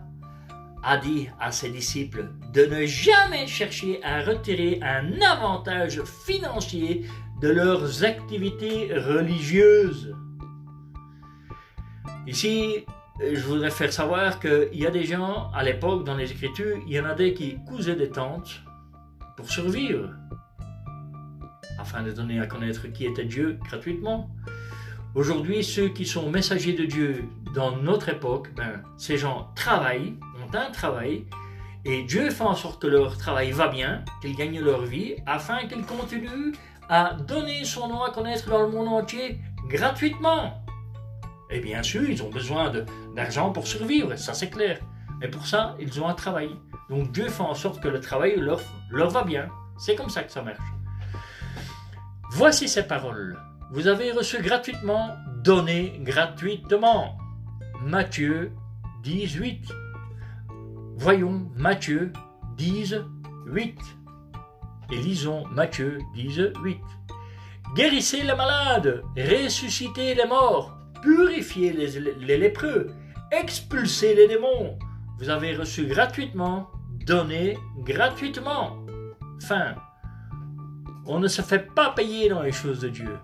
a 0.83 0.97
dit 0.97 1.29
à 1.39 1.51
ses 1.51 1.69
disciples 1.69 2.31
de 2.51 2.65
ne 2.65 2.85
jamais 2.87 3.45
chercher 3.45 4.03
à 4.03 4.23
retirer 4.23 4.79
un 4.81 5.21
avantage 5.21 6.01
financier 6.03 7.05
de 7.39 7.49
leurs 7.49 8.03
activités 8.03 8.91
religieuses. 8.93 10.15
Ici, 12.25 12.85
je 13.19 13.39
voudrais 13.45 13.69
faire 13.69 13.93
savoir 13.93 14.39
qu'il 14.39 14.69
y 14.73 14.85
a 14.85 14.91
des 14.91 15.03
gens, 15.03 15.51
à 15.53 15.63
l'époque, 15.63 16.03
dans 16.03 16.15
les 16.15 16.31
Écritures, 16.31 16.77
il 16.87 16.93
y 16.93 16.99
en 16.99 17.05
a 17.05 17.13
des 17.13 17.33
qui 17.33 17.57
cousaient 17.65 17.95
des 17.95 18.09
tentes 18.09 18.61
pour 19.37 19.49
survivre, 19.49 20.09
afin 21.79 22.03
de 22.03 22.11
donner 22.11 22.39
à 22.39 22.47
connaître 22.47 22.87
qui 22.87 23.05
était 23.05 23.25
Dieu 23.25 23.59
gratuitement. 23.63 24.29
Aujourd'hui, 25.15 25.63
ceux 25.63 25.89
qui 25.89 26.05
sont 26.05 26.29
messagers 26.29 26.73
de 26.73 26.85
Dieu 26.85 27.25
dans 27.53 27.75
notre 27.77 28.09
époque, 28.09 28.49
ben, 28.55 28.81
ces 28.97 29.17
gens 29.17 29.51
travaillent, 29.55 30.15
ont 30.41 30.55
un 30.55 30.71
travail, 30.71 31.25
et 31.85 32.03
Dieu 32.03 32.29
fait 32.31 32.43
en 32.43 32.55
sorte 32.55 32.81
que 32.81 32.87
leur 32.87 33.17
travail 33.17 33.51
va 33.51 33.67
bien, 33.67 34.03
qu'ils 34.21 34.35
gagnent 34.35 34.61
leur 34.61 34.85
vie, 34.85 35.15
afin 35.27 35.67
qu'ils 35.67 35.85
continuent 35.85 36.53
à 36.89 37.13
donner 37.13 37.63
son 37.63 37.87
nom 37.87 38.01
à 38.03 38.11
connaître 38.11 38.49
dans 38.49 38.63
le 38.63 38.69
monde 38.69 38.87
entier 38.87 39.39
gratuitement. 39.69 40.62
Et 41.49 41.59
bien 41.59 41.83
sûr, 41.83 42.09
ils 42.09 42.23
ont 42.23 42.29
besoin 42.29 42.71
d'argent 43.15 43.51
pour 43.51 43.67
survivre, 43.67 44.15
ça 44.15 44.33
c'est 44.33 44.49
clair. 44.49 44.79
Mais 45.19 45.27
pour 45.27 45.45
ça, 45.45 45.75
ils 45.79 46.01
ont 46.01 46.07
un 46.07 46.13
travail. 46.13 46.49
Donc 46.89 47.11
Dieu 47.11 47.29
fait 47.29 47.43
en 47.43 47.53
sorte 47.53 47.81
que 47.81 47.87
le 47.87 47.99
travail 47.99 48.35
leur, 48.37 48.61
va 49.09 49.23
bien. 49.23 49.47
C'est 49.77 49.95
comme 49.95 50.09
ça 50.09 50.23
que 50.23 50.31
ça 50.31 50.41
marche. 50.41 50.57
Voici 52.31 52.67
ces 52.67 52.83
paroles. 52.83 53.39
Vous 53.71 53.87
avez 53.87 54.11
reçu 54.11 54.41
gratuitement, 54.41 55.15
donné 55.43 55.99
gratuitement. 56.01 57.17
Matthieu 57.81 58.51
18. 59.03 59.71
Voyons 60.97 61.49
Matthieu 61.55 62.11
10, 62.57 62.95
8. 63.47 63.79
Et 64.91 64.97
lisons 64.97 65.45
Matthieu 65.47 65.99
10, 66.15 66.53
8. 66.63 66.79
Guérissez 67.75 68.21
les 68.21 68.35
malades, 68.35 69.03
ressuscitez 69.17 70.13
les 70.13 70.27
morts, 70.27 70.77
purifiez 71.03 71.73
les, 71.73 72.37
lépreux, 72.37 72.91
expulsez 73.31 74.15
les 74.15 74.27
démons. 74.27 74.77
Vous 75.19 75.29
avez 75.29 75.55
reçu 75.55 75.85
gratuitement, 75.85 76.69
donné 77.05 77.57
gratuitement. 77.79 78.77
Fin. 79.41 79.75
On 81.05 81.19
ne 81.19 81.27
se 81.27 81.41
fait 81.41 81.67
pas 81.75 81.91
payer 81.91 82.29
dans 82.29 82.41
les 82.41 82.53
choses 82.53 82.79
de 82.79 82.89
Dieu. 82.89 83.17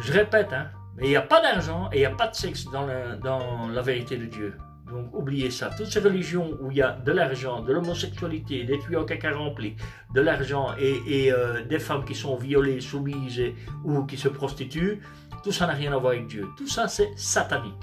Je 0.00 0.12
répète, 0.12 0.52
hein, 0.52 0.68
il 1.00 1.08
n'y 1.08 1.16
a 1.16 1.22
pas 1.22 1.40
d'argent 1.40 1.88
et 1.92 1.96
il 1.96 2.00
n'y 2.00 2.06
a 2.06 2.14
pas 2.14 2.28
de 2.28 2.36
sexe 2.36 2.64
dans 2.66 2.86
la, 2.86 3.82
vérité 3.82 4.16
de 4.16 4.26
Dieu. 4.26 4.56
Donc 4.90 5.12
oubliez 5.12 5.50
ça. 5.50 5.70
Toutes 5.76 5.86
ces 5.86 6.00
religions 6.00 6.56
où 6.60 6.70
il 6.70 6.78
y 6.78 6.82
a 6.82 6.92
de 6.92 7.12
l'argent, 7.12 7.60
de 7.62 7.72
l'homosexualité, 7.72 8.64
des 8.64 8.78
tuyaux 8.78 9.04
caca 9.04 9.32
remplis, 9.32 9.76
de 10.14 10.20
l'argent 10.20 10.74
et, 10.78 11.30
euh, 11.32 11.64
des 11.64 11.78
femmes 11.78 12.04
qui 12.04 12.14
sont 12.14 12.36
violées, 12.36 12.80
soumises 12.80 13.42
ou 13.84 14.04
qui 14.04 14.16
se 14.16 14.28
prostituent, 14.28 15.00
tout 15.44 15.52
ça 15.52 15.66
n'a 15.66 15.74
rien 15.74 15.92
à 15.92 15.98
voir 15.98 16.12
avec 16.12 16.26
Dieu. 16.26 16.46
Tout 16.56 16.66
ça, 16.66 16.88
c'est 16.88 17.10
satanique. 17.16 17.74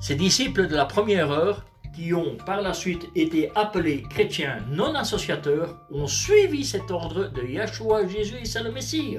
Ces 0.00 0.16
disciples 0.16 0.68
de 0.68 0.74
la 0.74 0.84
première 0.84 1.30
heure, 1.30 1.64
qui 1.94 2.12
ont 2.12 2.36
par 2.44 2.60
la 2.60 2.74
suite 2.74 3.08
été 3.14 3.50
appelés 3.54 4.02
chrétiens 4.02 4.58
non 4.70 4.94
associateurs, 4.94 5.78
ont 5.90 6.06
suivi 6.06 6.64
cet 6.64 6.90
ordre 6.90 7.28
de 7.28 7.42
Yahshua 7.42 8.06
Jésus 8.06 8.36
et 8.36 8.62
le 8.62 8.72
Messie. 8.72 9.18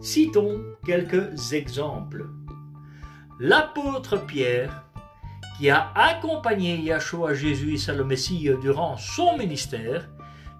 Citons 0.00 0.62
quelques 0.84 1.52
exemples. 1.52 2.26
L'apôtre 3.40 4.24
Pierre, 4.26 4.84
qui 5.56 5.70
a 5.70 5.92
accompagné 5.94 6.76
Yahshua 6.78 7.34
Jésus 7.34 7.78
et 7.88 7.92
le 7.92 8.56
durant 8.60 8.96
son 8.96 9.36
ministère, 9.36 10.08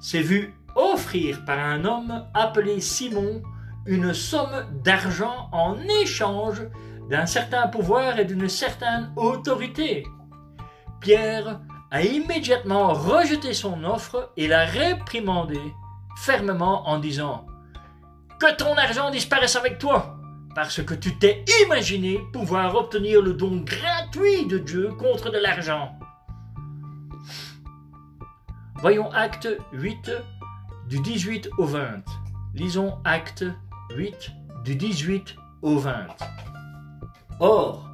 s'est 0.00 0.22
vu 0.22 0.54
offrir 0.74 1.44
par 1.44 1.58
un 1.58 1.84
homme 1.84 2.26
appelé 2.34 2.80
Simon 2.80 3.42
une 3.86 4.14
somme 4.14 4.66
d'argent 4.84 5.48
en 5.52 5.76
échange 6.02 6.62
d'un 7.10 7.26
certain 7.26 7.68
pouvoir 7.68 8.18
et 8.18 8.24
d'une 8.24 8.48
certaine 8.48 9.12
autorité. 9.16 10.04
Pierre 11.00 11.60
a 11.90 12.02
immédiatement 12.02 12.92
rejeté 12.94 13.52
son 13.52 13.84
offre 13.84 14.32
et 14.36 14.46
l'a 14.46 14.64
réprimandé 14.64 15.60
fermement 16.16 16.88
en 16.88 16.98
disant 16.98 17.46
Que 18.40 18.54
ton 18.56 18.74
argent 18.76 19.10
disparaisse 19.10 19.56
avec 19.56 19.78
toi, 19.78 20.16
parce 20.54 20.82
que 20.82 20.94
tu 20.94 21.16
t'es 21.16 21.44
imaginé 21.64 22.18
pouvoir 22.32 22.74
obtenir 22.74 23.22
le 23.22 23.34
don 23.34 23.64
gratuit 23.64 24.46
de 24.46 24.58
Dieu 24.58 24.88
contre 24.98 25.30
de 25.30 25.38
l'argent. 25.38 25.98
Voyons 28.76 29.10
Acte 29.12 29.48
8 29.72 30.10
du 30.88 31.00
18 31.00 31.50
au 31.58 31.64
20. 31.64 32.02
Lisons 32.54 32.98
Acte 33.04 33.44
8 33.96 34.32
du 34.64 34.74
18 34.74 35.36
au 35.62 35.78
20. 35.78 36.06
Or, 37.40 37.88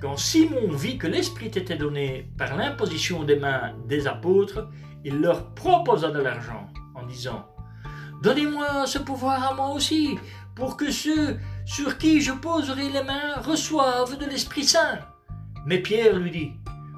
quand 0.00 0.16
Simon 0.16 0.72
vit 0.72 0.96
que 0.96 1.06
l'Esprit 1.06 1.46
était 1.46 1.76
donné 1.76 2.32
par 2.38 2.56
l'imposition 2.56 3.24
des 3.24 3.36
mains 3.36 3.74
des 3.86 4.06
apôtres, 4.06 4.68
il 5.04 5.20
leur 5.20 5.54
proposa 5.54 6.10
de 6.10 6.20
l'argent 6.20 6.68
en 6.94 7.04
disant 7.04 7.46
Donnez-moi 8.22 8.86
ce 8.86 8.98
pouvoir 8.98 9.52
à 9.52 9.54
moi 9.54 9.70
aussi, 9.70 10.18
pour 10.54 10.76
que 10.76 10.90
ceux 10.90 11.38
sur 11.70 11.98
qui 11.98 12.20
je 12.20 12.32
poserai 12.32 12.88
les 12.88 13.04
mains 13.04 13.36
reçoivent 13.44 14.18
de 14.18 14.26
l'Esprit 14.26 14.64
Saint. 14.64 14.98
Mais 15.64 15.78
Pierre 15.78 16.16
lui 16.16 16.32
dit 16.32 16.52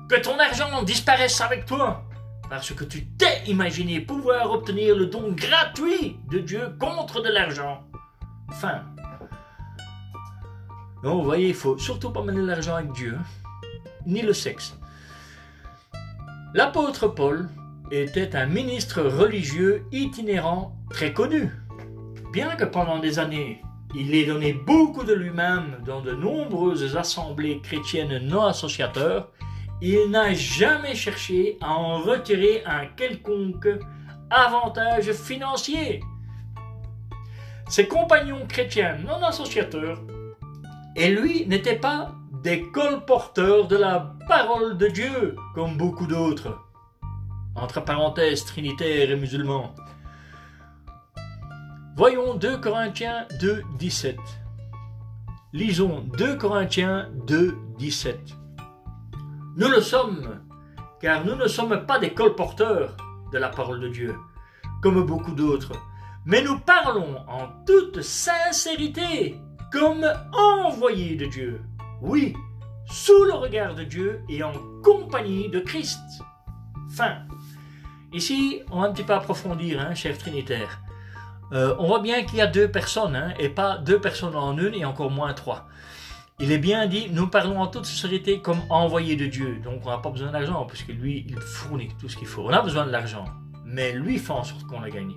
Que 0.08 0.18
ton 0.18 0.38
argent 0.38 0.82
disparaisse 0.82 1.42
avec 1.42 1.66
toi, 1.66 2.04
parce 2.48 2.72
que 2.72 2.84
tu 2.84 3.04
t'es 3.04 3.42
imaginé 3.46 4.00
pouvoir 4.00 4.50
obtenir 4.50 4.96
le 4.96 5.06
don 5.06 5.32
gratuit 5.32 6.16
de 6.30 6.38
Dieu 6.38 6.74
contre 6.80 7.20
de 7.20 7.28
l'argent. 7.28 7.84
Fin. 8.52 8.82
Donc, 11.02 11.18
vous 11.18 11.24
voyez, 11.24 11.48
il 11.48 11.54
faut 11.54 11.76
surtout 11.76 12.10
pas 12.10 12.22
mener 12.22 12.40
l'argent 12.40 12.76
avec 12.76 12.92
Dieu, 12.92 13.18
hein. 13.18 13.68
ni 14.06 14.22
le 14.22 14.32
sexe. 14.32 14.74
L'apôtre 16.54 17.08
Paul 17.08 17.50
était 17.90 18.34
un 18.34 18.46
ministre 18.46 19.02
religieux 19.02 19.84
itinérant 19.92 20.74
très 20.88 21.12
connu. 21.12 21.50
Bien 22.32 22.56
que 22.56 22.64
pendant 22.64 23.00
des 23.00 23.18
années, 23.18 23.60
il 23.94 24.14
ait 24.14 24.26
donné 24.26 24.52
beaucoup 24.52 25.04
de 25.04 25.12
lui-même 25.12 25.78
dans 25.84 26.00
de 26.00 26.12
nombreuses 26.12 26.96
assemblées 26.96 27.60
chrétiennes 27.60 28.18
non 28.26 28.44
associateurs, 28.44 29.30
il 29.80 30.10
n'a 30.10 30.32
jamais 30.32 30.94
cherché 30.94 31.58
à 31.60 31.72
en 31.72 31.98
retirer 31.98 32.62
un 32.64 32.86
quelconque 32.86 33.68
avantage 34.30 35.12
financier. 35.12 36.00
Ses 37.68 37.86
compagnons 37.88 38.46
chrétiens 38.46 38.96
non 39.04 39.22
associateurs 39.22 40.00
et 40.96 41.10
lui 41.10 41.46
n'étaient 41.46 41.78
pas 41.78 42.12
des 42.42 42.62
colporteurs 42.70 43.68
de 43.68 43.76
la 43.76 44.14
parole 44.28 44.76
de 44.76 44.88
Dieu 44.88 45.36
comme 45.54 45.76
beaucoup 45.76 46.06
d'autres. 46.06 46.58
Entre 47.54 47.84
parenthèses 47.84 48.44
trinitaires 48.44 49.10
et 49.10 49.16
musulmans. 49.16 49.74
Voyons 51.94 52.36
2 52.36 52.56
Corinthiens 52.56 53.26
2, 53.38 53.64
17. 53.78 54.16
Lisons 55.52 56.06
2 56.16 56.36
Corinthiens 56.38 57.10
2, 57.26 57.54
17. 57.78 58.18
Nous 59.58 59.68
le 59.68 59.82
sommes, 59.82 60.40
car 61.02 61.22
nous 61.26 61.34
ne 61.34 61.46
sommes 61.46 61.84
pas 61.84 61.98
des 61.98 62.14
colporteurs 62.14 62.96
de 63.30 63.36
la 63.36 63.50
parole 63.50 63.80
de 63.80 63.88
Dieu, 63.88 64.16
comme 64.82 65.04
beaucoup 65.04 65.32
d'autres, 65.32 65.72
mais 66.24 66.42
nous 66.42 66.58
parlons 66.60 67.18
en 67.28 67.48
toute 67.66 68.00
sincérité, 68.00 69.36
comme 69.70 70.10
envoyés 70.32 71.16
de 71.16 71.26
Dieu. 71.26 71.60
Oui, 72.00 72.34
sous 72.86 73.24
le 73.24 73.34
regard 73.34 73.74
de 73.74 73.84
Dieu 73.84 74.22
et 74.30 74.42
en 74.42 74.54
compagnie 74.82 75.50
de 75.50 75.60
Christ. 75.60 76.00
Fin. 76.96 77.18
Ici, 78.14 78.62
on 78.70 78.80
va 78.80 78.88
un 78.88 78.92
petit 78.92 79.04
peu 79.04 79.12
approfondir, 79.12 79.78
hein, 79.78 79.94
chef 79.94 80.16
Trinitaire. 80.16 80.81
Euh, 81.52 81.74
on 81.78 81.86
voit 81.86 82.00
bien 82.00 82.24
qu'il 82.24 82.38
y 82.38 82.40
a 82.40 82.46
deux 82.46 82.68
personnes, 82.68 83.14
hein, 83.14 83.34
et 83.38 83.50
pas 83.50 83.76
deux 83.76 84.00
personnes 84.00 84.34
en 84.34 84.56
une, 84.56 84.74
et 84.74 84.84
encore 84.84 85.10
moins 85.10 85.34
trois. 85.34 85.68
Il 86.40 86.50
est 86.50 86.58
bien 86.58 86.86
dit, 86.86 87.08
nous 87.10 87.28
parlons 87.28 87.60
en 87.60 87.66
toute 87.66 87.84
sincérité 87.84 88.40
comme 88.40 88.60
envoyés 88.70 89.16
de 89.16 89.26
Dieu. 89.26 89.60
Donc 89.62 89.82
on 89.84 89.90
n'a 89.90 89.98
pas 89.98 90.10
besoin 90.10 90.32
d'argent, 90.32 90.64
puisque 90.64 90.88
lui, 90.88 91.26
il 91.28 91.36
fournit 91.38 91.90
tout 92.00 92.08
ce 92.08 92.16
qu'il 92.16 92.26
faut. 92.26 92.42
On 92.42 92.52
a 92.52 92.62
besoin 92.62 92.86
de 92.86 92.90
l'argent, 92.90 93.26
mais 93.66 93.92
lui 93.92 94.18
fait 94.18 94.32
en 94.32 94.44
sorte 94.44 94.64
qu'on 94.64 94.80
l'a 94.80 94.90
gagné. 94.90 95.14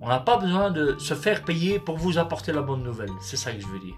On 0.00 0.08
n'a 0.08 0.20
pas 0.20 0.38
besoin 0.38 0.70
de 0.70 0.96
se 0.98 1.14
faire 1.14 1.44
payer 1.44 1.78
pour 1.78 1.96
vous 1.98 2.18
apporter 2.18 2.52
la 2.52 2.62
bonne 2.62 2.82
nouvelle. 2.82 3.12
C'est 3.20 3.36
ça 3.36 3.52
que 3.52 3.60
je 3.60 3.66
veux 3.66 3.78
dire. 3.78 3.94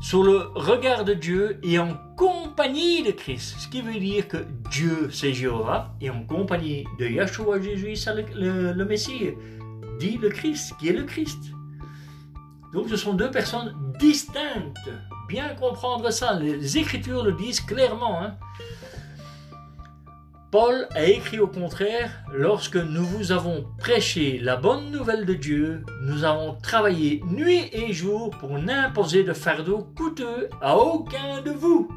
Sur 0.00 0.22
le 0.22 0.50
regard 0.54 1.04
de 1.04 1.12
Dieu 1.12 1.60
et 1.62 1.78
en 1.78 1.94
compagnie 2.16 3.02
de 3.02 3.10
Christ. 3.10 3.56
Ce 3.58 3.68
qui 3.68 3.82
veut 3.82 4.00
dire 4.00 4.28
que 4.28 4.38
Dieu, 4.70 5.10
c'est 5.12 5.34
Jéhovah, 5.34 5.94
et 6.00 6.08
en 6.08 6.24
compagnie 6.24 6.86
de 6.98 7.06
Yahshua 7.06 7.60
Jésus, 7.60 7.94
le 8.34 8.84
Messie 8.84 9.34
dit 10.00 10.18
le 10.18 10.30
Christ, 10.30 10.74
qui 10.80 10.88
est 10.88 10.92
le 10.92 11.04
Christ. 11.04 11.38
Donc 12.72 12.88
ce 12.88 12.96
sont 12.96 13.14
deux 13.14 13.30
personnes 13.30 13.74
distinctes. 14.00 14.90
Bien 15.28 15.54
comprendre 15.54 16.10
ça. 16.10 16.32
Les 16.34 16.78
Écritures 16.78 17.22
le 17.22 17.32
disent 17.32 17.60
clairement. 17.60 18.22
Hein. 18.22 18.36
Paul 20.50 20.88
a 20.96 21.04
écrit 21.04 21.38
au 21.38 21.46
contraire, 21.46 22.24
lorsque 22.32 22.76
nous 22.76 23.04
vous 23.04 23.30
avons 23.30 23.66
prêché 23.78 24.38
la 24.40 24.56
bonne 24.56 24.90
nouvelle 24.90 25.24
de 25.24 25.34
Dieu, 25.34 25.84
nous 26.02 26.24
avons 26.24 26.56
travaillé 26.60 27.22
nuit 27.30 27.68
et 27.72 27.92
jour 27.92 28.30
pour 28.30 28.58
n'imposer 28.58 29.22
de 29.22 29.32
fardeau 29.32 29.92
coûteux 29.96 30.48
à 30.60 30.76
aucun 30.76 31.42
de 31.42 31.52
vous. 31.52 31.88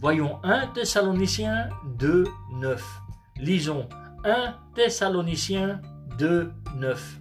Voyons 0.00 0.38
1 0.42 0.68
Thessaloniciens 0.68 1.68
2, 1.98 2.24
9. 2.60 3.00
Lisons 3.40 3.88
1 4.24 4.54
Thessaloniciens 4.74 5.82
2, 6.18 6.50
9. 6.78 7.18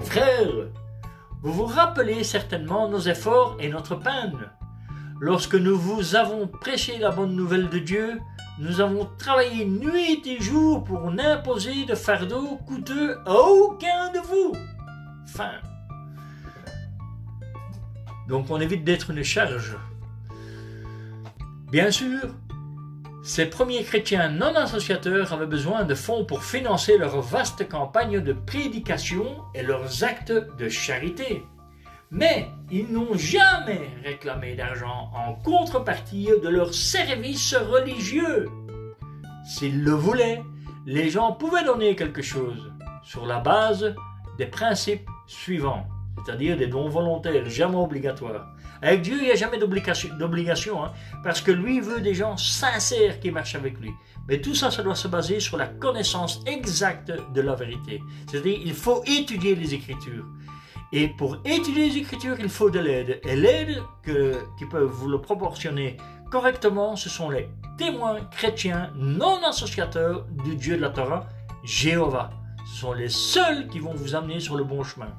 Frères, 0.00 0.68
vous 1.42 1.52
vous 1.52 1.64
rappelez 1.64 2.24
certainement 2.24 2.90
nos 2.90 3.00
efforts 3.00 3.56
et 3.58 3.70
notre 3.70 3.94
peine. 3.94 4.50
Lorsque 5.18 5.54
nous 5.54 5.78
vous 5.78 6.14
avons 6.14 6.46
prêché 6.46 6.98
la 6.98 7.10
bonne 7.10 7.34
nouvelle 7.34 7.70
de 7.70 7.78
Dieu, 7.78 8.20
nous 8.58 8.82
avons 8.82 9.08
travaillé 9.16 9.64
nuit 9.64 10.22
et 10.26 10.42
jour 10.42 10.84
pour 10.84 11.10
n'imposer 11.10 11.86
de 11.86 11.94
fardeau 11.94 12.58
coûteux 12.66 13.16
à 13.24 13.34
aucun 13.34 14.12
de 14.12 14.18
vous. 14.18 14.52
Fin. 15.26 15.52
Donc 18.28 18.50
on 18.50 18.60
évite 18.60 18.84
d'être 18.84 19.08
une 19.10 19.24
charge. 19.24 19.78
Bien 21.72 21.90
sûr, 21.90 22.28
ces 23.22 23.46
premiers 23.46 23.84
chrétiens 23.84 24.30
non 24.30 24.54
associateurs 24.56 25.32
avaient 25.32 25.46
besoin 25.46 25.84
de 25.84 25.94
fonds 25.94 26.24
pour 26.24 26.42
financer 26.42 26.96
leur 26.96 27.20
vaste 27.20 27.68
campagne 27.68 28.20
de 28.20 28.32
prédication 28.32 29.42
et 29.54 29.62
leurs 29.62 30.04
actes 30.04 30.32
de 30.32 30.68
charité. 30.70 31.42
Mais 32.10 32.48
ils 32.70 32.90
n'ont 32.90 33.14
jamais 33.14 33.90
réclamé 34.02 34.54
d'argent 34.54 35.10
en 35.14 35.34
contrepartie 35.34 36.28
de 36.42 36.48
leur 36.48 36.72
service 36.72 37.54
religieux. 37.54 38.48
S'ils 39.44 39.84
le 39.84 39.92
voulaient, 39.92 40.42
les 40.86 41.10
gens 41.10 41.32
pouvaient 41.32 41.64
donner 41.64 41.94
quelque 41.94 42.22
chose 42.22 42.72
sur 43.02 43.26
la 43.26 43.38
base 43.38 43.94
des 44.38 44.46
principes 44.46 45.08
suivants, 45.26 45.86
c'est-à-dire 46.24 46.56
des 46.56 46.66
dons 46.66 46.88
volontaires, 46.88 47.48
jamais 47.48 47.76
obligatoires. 47.76 48.46
Avec 48.82 49.02
Dieu, 49.02 49.16
il 49.18 49.24
n'y 49.24 49.30
a 49.30 49.36
jamais 49.36 49.58
d'obligation, 49.58 50.84
hein, 50.84 50.92
parce 51.22 51.40
que 51.40 51.50
lui 51.50 51.80
veut 51.80 52.00
des 52.00 52.14
gens 52.14 52.36
sincères 52.36 53.20
qui 53.20 53.30
marchent 53.30 53.54
avec 53.54 53.78
lui. 53.78 53.90
Mais 54.28 54.40
tout 54.40 54.54
ça, 54.54 54.70
ça 54.70 54.82
doit 54.82 54.94
se 54.94 55.08
baser 55.08 55.40
sur 55.40 55.56
la 55.56 55.66
connaissance 55.66 56.42
exacte 56.46 57.12
de 57.34 57.40
la 57.40 57.54
vérité. 57.54 58.00
C'est-à-dire, 58.26 58.58
il 58.64 58.74
faut 58.74 59.02
étudier 59.04 59.54
les 59.54 59.74
Écritures. 59.74 60.24
Et 60.92 61.08
pour 61.08 61.36
étudier 61.44 61.88
les 61.88 61.96
Écritures, 61.98 62.36
il 62.40 62.48
faut 62.48 62.70
de 62.70 62.78
l'aide. 62.78 63.20
Et 63.24 63.36
l'aide 63.36 63.82
qui 64.04 64.66
peuvent 64.66 64.90
vous 64.90 65.08
le 65.08 65.20
proportionner 65.20 65.96
correctement, 66.30 66.96
ce 66.96 67.08
sont 67.08 67.28
les 67.28 67.50
témoins 67.76 68.20
chrétiens 68.30 68.92
non 68.96 69.40
associateurs 69.44 70.26
du 70.44 70.56
Dieu 70.56 70.76
de 70.76 70.82
la 70.82 70.90
Torah, 70.90 71.26
Jéhovah. 71.64 72.30
Ce 72.66 72.80
sont 72.80 72.92
les 72.92 73.08
seuls 73.08 73.68
qui 73.68 73.78
vont 73.78 73.94
vous 73.94 74.14
amener 74.14 74.40
sur 74.40 74.56
le 74.56 74.64
bon 74.64 74.82
chemin. 74.82 75.12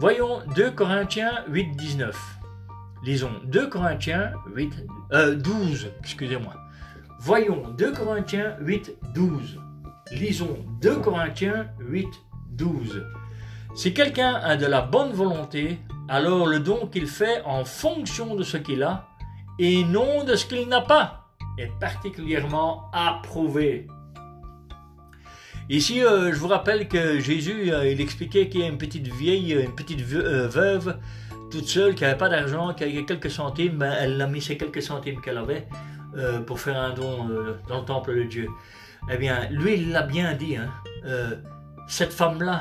Voyons 0.00 0.40
2 0.56 0.72
Corinthiens 0.72 1.44
8, 1.48 1.76
19. 1.76 2.16
Lisons 3.04 3.30
2 3.44 3.68
Corinthiens 3.68 4.32
8, 4.54 4.86
12, 5.36 5.88
excusez-moi. 6.00 6.54
Voyons 7.20 7.62
2 7.78 7.92
Corinthiens 7.92 8.56
8, 8.60 8.92
12. 9.14 9.60
Lisons 10.10 10.58
2 10.82 10.96
Corinthiens 10.96 11.68
8, 11.78 12.08
12. 12.50 13.06
Si 13.76 13.94
quelqu'un 13.94 14.34
a 14.34 14.56
de 14.56 14.66
la 14.66 14.82
bonne 14.82 15.12
volonté, 15.12 15.78
alors 16.08 16.48
le 16.48 16.58
don 16.58 16.88
qu'il 16.88 17.06
fait 17.06 17.42
en 17.44 17.64
fonction 17.64 18.34
de 18.34 18.42
ce 18.42 18.56
qu'il 18.56 18.82
a, 18.82 19.06
et 19.60 19.84
non 19.84 20.24
de 20.24 20.34
ce 20.34 20.44
qu'il 20.46 20.68
n'a 20.68 20.80
pas, 20.80 21.28
est 21.56 21.70
particulièrement 21.78 22.90
approuvé. 22.92 23.86
Ici, 25.70 26.04
euh, 26.04 26.30
je 26.30 26.38
vous 26.38 26.48
rappelle 26.48 26.88
que 26.88 27.18
Jésus, 27.20 27.72
euh, 27.72 27.90
il 27.90 27.98
expliquait 28.00 28.50
qu'il 28.50 28.60
y 28.60 28.64
a 28.64 28.66
une 28.66 28.76
petite 28.76 29.08
vieille, 29.08 29.52
une 29.52 29.74
petite 29.74 30.00
euh, 30.12 30.46
veuve, 30.46 30.98
toute 31.50 31.66
seule, 31.66 31.94
qui 31.94 32.02
n'avait 32.02 32.18
pas 32.18 32.28
d'argent, 32.28 32.74
qui 32.74 32.84
avait 32.84 33.04
quelques 33.06 33.30
centimes, 33.30 33.78
ben, 33.78 33.94
elle 33.98 34.20
a 34.20 34.26
mis 34.26 34.42
ces 34.42 34.58
quelques 34.58 34.82
centimes 34.82 35.20
qu'elle 35.20 35.38
avait 35.38 35.66
pour 36.46 36.60
faire 36.60 36.78
un 36.78 36.94
don 36.94 37.28
dans 37.68 37.80
le 37.80 37.84
temple 37.84 38.14
de 38.14 38.22
Dieu. 38.22 38.48
Eh 39.10 39.16
bien, 39.16 39.48
lui, 39.50 39.74
il 39.74 39.90
l'a 39.90 40.02
bien 40.02 40.32
dit. 40.34 40.56
Hein. 40.56 40.70
cette 41.88 42.12
femme-là 42.12 42.60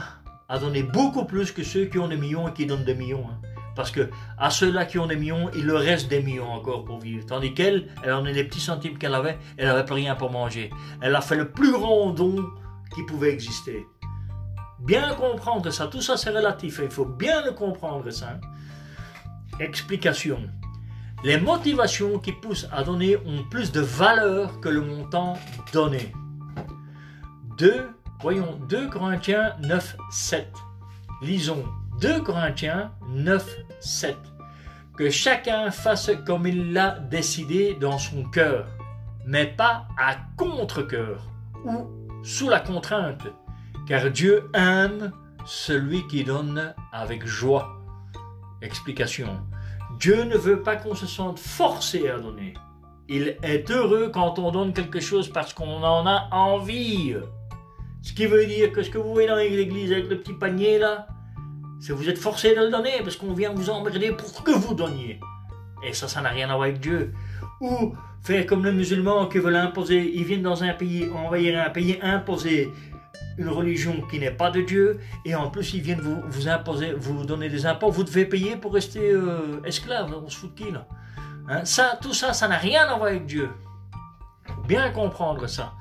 a 0.50 0.58
donné 0.58 0.82
beaucoup 0.82 1.26
plus 1.26 1.52
que 1.52 1.62
ceux 1.62 1.86
qui 1.86 2.00
ont 2.00 2.08
des 2.08 2.18
millions 2.18 2.48
et 2.48 2.54
qui 2.54 2.66
donnent 2.66 2.84
des 2.84 2.96
millions. 2.96 3.26
Hein. 3.30 3.48
Parce 3.76 3.92
que 3.92 4.10
à 4.40 4.50
ceux-là 4.50 4.86
qui 4.86 4.98
ont 4.98 5.06
des 5.06 5.16
millions, 5.16 5.52
il 5.56 5.68
leur 5.68 5.82
reste 5.82 6.10
des 6.10 6.22
millions 6.22 6.52
encore 6.52 6.84
pour 6.84 7.00
vivre. 7.00 7.28
Tandis 7.28 7.54
qu'elle, 7.54 7.90
elle 8.04 8.14
en 8.14 8.26
a 8.26 8.32
les 8.32 8.44
petits 8.44 8.60
centimes 8.60 8.98
qu'elle 8.98 9.14
avait, 9.14 9.38
elle 9.58 9.68
n'avait 9.68 9.86
plus 9.86 9.96
rien 9.96 10.16
pour 10.16 10.32
manger. 10.32 10.72
Elle 11.00 11.16
a 11.16 11.22
fait 11.22 11.36
le 11.36 11.50
plus 11.50 11.74
grand 11.74 12.10
don 12.10 12.44
qui 12.94 13.04
pouvait 13.04 13.32
exister. 13.32 13.86
Bien 14.80 15.14
comprendre 15.16 15.70
ça, 15.72 15.88
tout 15.88 16.02
ça 16.02 16.18
c'est 16.18 16.30
relatif, 16.32 16.80
il 16.84 16.90
faut 16.90 17.06
bien 17.06 17.44
le 17.46 17.52
comprendre 17.52 18.10
ça. 18.12 18.40
Explication. 19.60 20.40
Les 21.24 21.38
motivations 21.38 22.20
qui 22.20 22.34
poussent 22.34 22.68
à 22.72 22.84
donner 22.84 23.16
ont 23.18 23.44
plus 23.50 23.72
de 23.72 23.80
valeur 23.80 24.60
que 24.60 24.68
le 24.68 24.82
montant 24.82 25.36
donné. 25.72 26.14
2, 27.58 27.90
voyons 28.22 28.60
2 28.68 28.90
Corinthiens 28.90 29.54
9, 29.62 29.96
7. 30.12 30.52
Lisons 31.22 31.64
2 32.02 32.22
Corinthiens 32.22 32.92
9, 33.10 33.58
7. 33.80 34.18
Que 34.98 35.10
chacun 35.10 35.72
fasse 35.72 36.12
comme 36.26 36.46
il 36.46 36.74
l'a 36.74 37.00
décidé 37.00 37.78
dans 37.80 37.98
son 37.98 38.24
cœur, 38.26 38.68
mais 39.26 39.46
pas 39.46 39.88
à 39.98 40.18
contre-cœur 40.36 41.26
ou 41.64 41.88
sous 42.24 42.50
la 42.50 42.60
contrainte, 42.60 43.28
car 43.88 44.10
Dieu 44.10 44.50
aime 44.54 45.12
celui 45.46 46.08
qui 46.08 46.24
donne 46.24 46.74
avec 46.92 47.26
joie. 47.26 47.82
Explication. 48.62 49.40
Dieu 50.00 50.24
ne 50.24 50.38
veut 50.38 50.62
pas 50.62 50.78
qu'on 50.78 50.96
se 50.96 51.06
sente 51.06 51.38
forcé 51.38 52.10
à 52.10 52.18
donner. 52.18 52.54
Il 53.10 53.38
est 53.44 53.70
heureux 53.70 54.10
quand 54.14 54.40
on 54.40 54.52
donne 54.52 54.74
quelque 54.74 55.02
chose 55.02 55.30
parce 55.30 55.54
qu'on 55.54 55.84
en 55.84 56.08
a 56.08 56.30
envie. 56.32 57.16
Ce 58.02 58.14
qui 58.14 58.26
veut 58.26 58.46
dire 58.46 58.72
que 58.72 58.82
ce 58.84 58.90
que 58.90 58.98
vous 58.98 59.12
voyez 59.12 59.28
dans 59.28 59.36
l'église 59.36 59.92
avec 59.92 60.10
le 60.10 60.20
petit 60.20 60.34
panier 60.34 60.80
là, 60.80 61.08
c'est 61.80 61.92
vous 61.92 62.08
êtes 62.08 62.18
forcé 62.18 62.56
de 62.56 62.62
le 62.62 62.72
donner 62.72 63.02
parce 63.04 63.18
qu'on 63.18 63.34
vient 63.34 63.54
vous 63.54 63.70
emmerder 63.70 64.12
pour 64.14 64.44
que 64.44 64.52
vous 64.52 64.74
donniez. 64.74 65.20
Et 65.86 65.94
ça, 65.94 66.08
ça 66.08 66.22
n'a 66.22 66.30
rien 66.30 66.50
à 66.50 66.56
voir 66.56 66.70
avec 66.70 66.80
Dieu. 66.80 67.14
Ou 67.60 67.94
faire 68.24 68.46
comme 68.46 68.66
les 68.66 68.72
musulmans 68.72 69.28
qui 69.28 69.40
veulent 69.40 69.56
imposer, 69.56 70.12
ils 70.16 70.24
viennent 70.24 70.44
dans 70.44 70.64
un 70.64 70.74
pays, 70.74 71.10
envahir 71.14 71.62
un 71.66 71.70
pays, 71.70 72.00
imposer 72.02 72.72
une 73.38 73.50
religion 73.50 74.02
qui 74.10 74.20
n'est 74.20 74.32
pas 74.32 74.52
de 74.52 74.62
Dieu, 74.62 75.00
et 75.26 75.36
en 75.36 75.50
plus 75.50 75.74
ils 75.74 75.82
viennent 75.82 76.00
vous, 76.00 76.22
vous 76.28 76.48
imposer, 76.48 76.94
vous 76.94 77.26
donner 77.26 77.50
des 77.50 77.66
impôts, 77.66 77.90
vous 77.90 78.04
devez 78.04 78.26
payer 78.26 78.56
pour 78.56 78.74
rester 78.74 79.12
euh, 79.12 79.60
esclave, 79.66 80.14
on 80.24 80.30
se 80.30 80.38
fout 80.38 80.54
de 80.56 80.64
qui 80.64 80.72
là 80.72 80.88
hein? 81.50 81.66
ça, 81.66 81.98
Tout 82.02 82.14
ça, 82.14 82.34
ça 82.34 82.48
n'a 82.48 82.58
rien 82.58 82.84
à 82.84 82.96
voir 82.96 83.10
avec 83.10 83.26
Dieu. 83.26 83.50
Bien 84.68 84.92
comprendre 84.92 85.48
ça. 85.48 85.74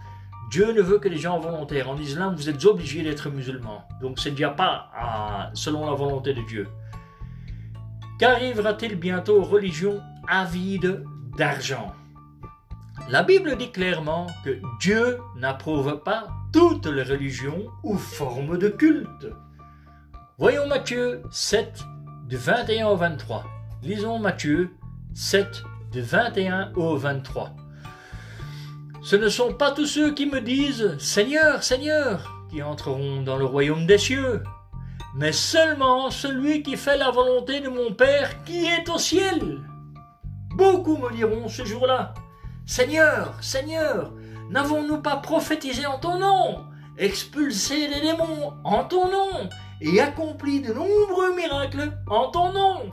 Dieu 0.51 0.73
ne 0.73 0.83
veut 0.83 0.99
que 0.99 1.09
les 1.09 1.17
gens 1.17 1.39
volontaires. 1.39 1.89
En 1.89 1.97
islam, 1.97 2.35
vous 2.35 2.49
êtes 2.49 2.65
obligés 2.67 3.03
d'être 3.03 3.31
musulman. 3.31 3.85
Donc 4.03 4.19
c'est 4.19 4.33
déjà 4.33 4.51
pas 4.51 5.51
selon 5.55 5.87
la 5.87 5.95
volonté 5.95 6.35
de 6.35 6.43
Dieu. 6.43 6.69
Qu'arrivera-t-il 8.19 8.97
bientôt 8.97 9.41
aux 9.41 9.45
religions 9.45 10.01
avides 10.29 11.05
d'argent? 11.37 11.93
La 13.09 13.23
Bible 13.23 13.57
dit 13.57 13.71
clairement 13.71 14.27
que 14.45 14.61
Dieu 14.81 15.19
n'approuve 15.37 16.03
pas 16.03 16.29
toutes 16.53 16.87
les 16.87 17.03
religions 17.03 17.67
ou 17.83 17.97
formes 17.97 18.57
de 18.59 18.69
culte. 18.69 19.27
Voyons 20.39 20.67
Matthieu 20.67 21.23
7 21.31 21.83
du 22.29 22.37
21 22.37 22.87
au 22.87 22.97
23. 22.97 23.45
Lisons 23.83 24.19
Matthieu 24.19 24.71
7 25.15 25.63
du 25.91 26.01
21 26.01 26.73
au 26.77 26.97
23. 26.97 27.51
Ce 29.03 29.17
ne 29.17 29.29
sont 29.29 29.53
pas 29.53 29.73
tous 29.73 29.87
ceux 29.87 30.15
qui 30.15 30.27
me 30.27 30.41
disent 30.41 30.97
Seigneur, 30.99 31.63
Seigneur, 31.63 32.33
qui 32.51 32.63
entreront 32.63 33.21
dans 33.23 33.37
le 33.37 33.45
royaume 33.45 33.85
des 33.85 33.99
cieux, 33.99 34.43
mais 35.17 35.33
seulement 35.33 36.11
celui 36.11 36.63
qui 36.63 36.77
fait 36.77 36.97
la 36.97 37.11
volonté 37.11 37.61
de 37.61 37.69
mon 37.69 37.93
Père 37.93 38.43
qui 38.45 38.67
est 38.67 38.89
au 38.89 38.99
ciel. 38.99 39.61
Beaucoup 40.57 40.97
me 40.97 41.13
diront 41.13 41.49
ce 41.49 41.65
jour-là 41.65 42.15
Seigneur, 42.73 43.35
Seigneur, 43.43 44.15
N'avons-nous 44.49 45.03
pas 45.03 45.17
prophétisé 45.17 45.85
en 45.85 45.99
ton 45.99 46.19
nom, 46.19 46.65
expulsé 46.97 47.87
les 47.87 48.01
démons 48.01 48.55
en 48.65 48.85
ton 48.85 49.11
nom 49.11 49.51
et 49.83 50.01
accompli 50.01 50.63
de 50.63 50.73
nombreux 50.73 51.37
miracles 51.37 51.93
en 52.07 52.31
ton 52.31 52.51
nom? 52.55 52.93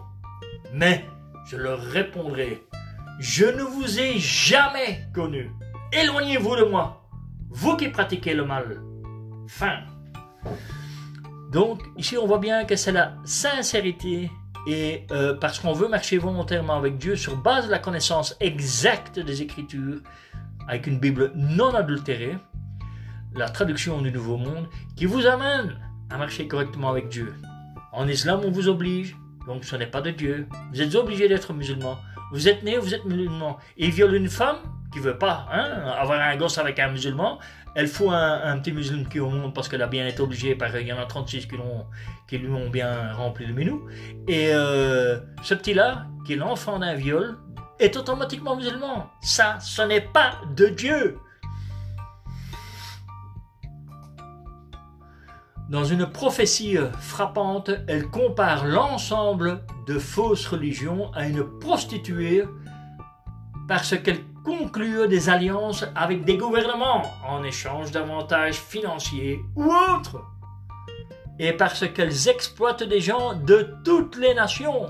Mais 0.73 1.05
je 1.47 1.55
leur 1.55 1.79
répondrai, 1.79 2.61
je 3.19 3.45
ne 3.45 3.63
vous 3.63 4.01
ai 4.01 4.19
jamais 4.19 5.07
connu. 5.15 5.49
Éloignez-vous 5.93 6.57
de 6.57 6.65
moi, 6.65 7.05
vous 7.49 7.77
qui 7.77 7.87
pratiquez 7.87 8.33
le 8.33 8.43
mal. 8.43 8.81
Fin. 9.47 9.79
Donc 11.53 11.81
ici 11.95 12.17
on 12.17 12.27
voit 12.27 12.39
bien 12.39 12.65
que 12.65 12.75
c'est 12.75 12.91
la 12.91 13.15
sincérité 13.23 14.29
et 14.67 15.05
euh, 15.11 15.33
parce 15.33 15.59
qu'on 15.59 15.73
veut 15.73 15.87
marcher 15.87 16.17
volontairement 16.17 16.75
avec 16.75 16.97
Dieu 16.97 17.15
sur 17.15 17.35
base 17.35 17.67
de 17.67 17.71
la 17.71 17.79
connaissance 17.79 18.35
exacte 18.39 19.19
des 19.19 19.41
Écritures, 19.41 19.99
avec 20.67 20.87
une 20.87 20.99
Bible 20.99 21.31
non 21.35 21.73
adultérée, 21.73 22.37
la 23.35 23.49
traduction 23.49 24.01
du 24.01 24.11
Nouveau 24.11 24.37
Monde, 24.37 24.67
qui 24.95 25.05
vous 25.05 25.25
amène 25.25 25.77
à 26.09 26.17
marcher 26.17 26.47
correctement 26.47 26.89
avec 26.89 27.09
Dieu. 27.09 27.33
En 27.91 28.07
islam, 28.07 28.41
on 28.43 28.51
vous 28.51 28.67
oblige, 28.67 29.15
donc 29.47 29.63
ce 29.63 29.75
n'est 29.75 29.87
pas 29.87 30.01
de 30.01 30.11
Dieu. 30.11 30.47
Vous 30.71 30.81
êtes 30.81 30.95
obligé 30.95 31.27
d'être 31.27 31.53
musulman. 31.53 31.97
Vous 32.31 32.47
êtes 32.47 32.63
né, 32.63 32.77
vous 32.77 32.93
êtes 32.93 33.05
musulman. 33.05 33.57
Il 33.77 33.91
viole 33.91 34.15
une 34.15 34.29
femme 34.29 34.57
qui 34.91 34.99
veut 34.99 35.17
pas 35.17 35.47
hein, 35.51 35.91
avoir 35.97 36.19
un 36.19 36.35
gosse 36.35 36.57
avec 36.57 36.79
un 36.79 36.89
musulman. 36.89 37.39
Elle 37.79 37.87
fout 37.87 38.09
un, 38.11 38.57
petit 38.57 38.73
musulman 38.73 39.05
qui 39.05 39.21
au 39.21 39.29
monde 39.29 39.53
parce 39.53 39.69
qu'elle 39.69 39.81
a 39.81 39.87
bien 39.87 40.05
été 40.05 40.19
obligée 40.19 40.53
par 40.53 40.77
il 40.77 40.85
y 40.85 40.91
en 40.91 40.99
a 40.99 41.05
36 41.05 41.47
qui, 42.27 42.37
lui 42.37 42.49
ont 42.49 42.69
bien 42.69 43.13
rempli 43.13 43.45
le 43.45 43.53
minou. 43.53 43.87
Et 44.27 44.49
euh, 44.53 45.17
ce 45.43 45.53
petit-là, 45.53 46.07
qui 46.25 46.33
est 46.33 46.35
l'enfant 46.35 46.79
d'un 46.79 46.95
viol, 46.95 47.37
est 47.79 47.95
automatiquement 47.95 48.57
musulman. 48.57 49.09
Ça, 49.21 49.59
ce 49.61 49.81
n'est 49.81 50.01
pas 50.01 50.41
de 50.57 50.65
Dieu. 50.65 51.19
Dans 55.69 55.85
une 55.85 56.05
prophétie 56.05 56.75
frappante, 56.99 57.71
elle 57.87 58.07
compare 58.07 58.65
l'ensemble 58.65 59.63
de 59.87 59.97
fausses 59.97 60.47
religions 60.47 61.13
à 61.13 61.29
une 61.29 61.45
prostituée 61.59 62.43
parce 63.69 63.97
qu'elle 63.97 64.19
conclut 64.43 65.07
des 65.07 65.29
alliances 65.29 65.85
avec 65.95 66.25
des 66.25 66.37
gouvernements 66.37 67.03
en 67.27 67.43
échange 67.43 67.91
d'avantages 67.91 68.59
financiers 68.59 69.39
ou 69.55 69.71
autres. 69.71 70.23
Et 71.39 71.53
parce 71.53 71.87
qu'elles 71.87 72.27
exploitent 72.27 72.83
des 72.83 72.99
gens 72.99 73.33
de 73.33 73.75
toutes 73.85 74.17
les 74.17 74.33
nations. 74.33 74.87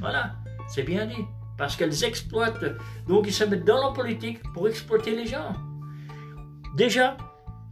Voilà, 0.00 0.32
c'est 0.68 0.82
bien 0.82 1.06
dit 1.06 1.24
parce 1.56 1.76
qu'elles 1.76 2.04
exploitent. 2.04 2.64
Donc 3.06 3.26
ils 3.26 3.32
se 3.32 3.44
mettent 3.44 3.64
dans 3.64 3.88
la 3.88 3.92
politique 3.92 4.40
pour 4.54 4.68
exploiter 4.68 5.14
les 5.14 5.26
gens. 5.26 5.52
Déjà, 6.76 7.16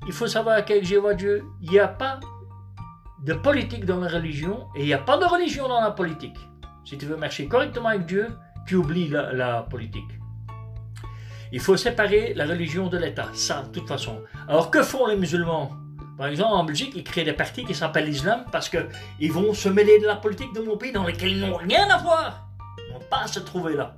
il 0.06 0.12
faut 0.12 0.26
savoir 0.26 0.64
qu'avec 0.64 0.84
Jéhovah 0.84 1.14
Dieu, 1.14 1.44
il 1.62 1.70
n'y 1.70 1.78
a 1.78 1.88
pas 1.88 2.20
de 3.24 3.34
politique 3.34 3.84
dans 3.84 4.00
la 4.00 4.08
religion 4.08 4.68
et 4.76 4.82
il 4.82 4.86
n'y 4.86 4.94
a 4.94 4.98
pas 4.98 5.18
de 5.18 5.24
religion 5.24 5.68
dans 5.68 5.80
la 5.80 5.90
politique. 5.90 6.38
Si 6.84 6.96
tu 6.96 7.06
veux 7.06 7.16
marcher 7.16 7.48
correctement 7.48 7.88
avec 7.88 8.06
Dieu, 8.06 8.28
tu 8.66 8.76
oublies 8.76 9.08
la 9.08 9.62
politique. 9.62 10.10
Il 11.52 11.60
faut 11.60 11.76
séparer 11.76 12.34
la 12.34 12.46
religion 12.46 12.88
de 12.88 12.98
l'État, 12.98 13.28
ça, 13.34 13.62
de 13.62 13.78
toute 13.78 13.88
façon. 13.88 14.20
Alors 14.48 14.70
que 14.70 14.82
font 14.82 15.06
les 15.06 15.16
musulmans? 15.16 15.72
Par 16.18 16.28
exemple, 16.28 16.54
en 16.54 16.64
Belgique, 16.64 16.92
ils 16.96 17.04
créent 17.04 17.24
des 17.24 17.34
partis 17.34 17.64
qui 17.64 17.74
s'appellent 17.74 18.06
l'islam 18.06 18.44
parce 18.50 18.68
qu'ils 18.68 19.32
vont 19.32 19.52
se 19.52 19.68
mêler 19.68 19.98
de 19.98 20.06
la 20.06 20.16
politique 20.16 20.54
de 20.54 20.60
mon 20.60 20.76
pays 20.76 20.92
dans 20.92 21.04
lesquels 21.04 21.32
ils 21.32 21.40
n'ont 21.40 21.56
rien 21.56 21.88
à 21.90 21.98
voir 21.98 22.46
pas 23.08 23.26
se 23.26 23.40
trouver 23.40 23.74
là. 23.74 23.94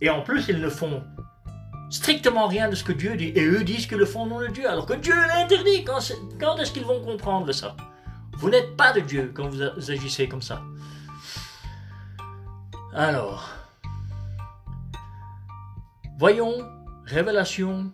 Et 0.00 0.10
en 0.10 0.22
plus, 0.22 0.48
ils 0.48 0.60
ne 0.60 0.68
font 0.68 1.02
strictement 1.90 2.46
rien 2.46 2.68
de 2.68 2.74
ce 2.74 2.84
que 2.84 2.92
Dieu 2.92 3.16
dit. 3.16 3.32
Et 3.34 3.44
eux 3.44 3.64
disent 3.64 3.86
qu'ils 3.86 3.98
le 3.98 4.06
font 4.06 4.26
nom 4.26 4.40
de 4.40 4.48
Dieu, 4.48 4.68
alors 4.68 4.86
que 4.86 4.94
Dieu 4.94 5.14
l'interdit. 5.14 5.84
Quand, 5.84 6.00
quand 6.40 6.56
est-ce 6.58 6.72
qu'ils 6.72 6.84
vont 6.84 7.00
comprendre 7.00 7.50
ça? 7.52 7.76
Vous 8.38 8.50
n'êtes 8.50 8.76
pas 8.76 8.92
de 8.92 9.00
Dieu 9.00 9.32
quand 9.34 9.48
vous 9.48 9.62
agissez 9.90 10.28
comme 10.28 10.42
ça. 10.42 10.62
Alors, 12.94 13.50
voyons 16.18 16.54
Révélation, 17.06 17.92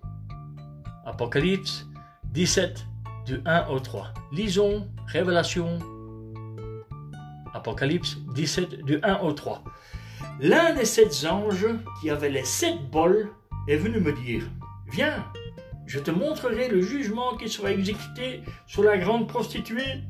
Apocalypse 1.05 1.87
17, 2.33 2.87
du 3.27 3.41
1 3.45 3.67
au 3.69 3.81
3. 3.81 4.13
Lisons 4.33 4.89
Révélation, 5.07 5.79
Apocalypse 7.55 8.19
17, 8.35 8.85
du 8.85 9.01
1 9.03 9.19
au 9.21 9.33
3. 9.33 9.65
L'un 10.41 10.75
des 10.75 10.85
sept 10.85 11.27
anges 11.29 11.67
qui 12.01 12.11
avait 12.11 12.29
les 12.29 12.45
sept 12.45 12.91
bols 12.91 13.31
est 13.69 13.77
venu 13.77 14.01
me 14.01 14.13
dire 14.13 14.43
Viens, 14.93 15.25
je 15.87 15.99
te 15.99 16.11
montrerai 16.11 16.69
le 16.69 16.81
jugement 16.83 17.37
qui 17.37 17.49
sera 17.49 17.73
exécuté 17.73 18.43
sur 18.67 18.83
la 18.83 18.97
grande 18.97 19.29
prostituée 19.29 20.03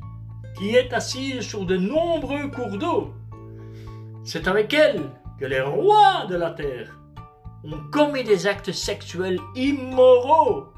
qui 0.58 0.74
est 0.74 0.92
assise 0.92 1.40
sur 1.40 1.64
de 1.64 1.76
nombreux 1.76 2.48
cours 2.48 2.76
d'eau. 2.76 3.14
C'est 4.24 4.46
avec 4.46 4.74
elle 4.74 5.02
que 5.38 5.46
les 5.46 5.62
rois 5.62 6.26
de 6.28 6.36
la 6.36 6.50
terre 6.50 6.99
ont 7.64 7.90
commis 7.90 8.24
des 8.24 8.46
actes 8.46 8.72
sexuels 8.72 9.40
immoraux. 9.54 10.72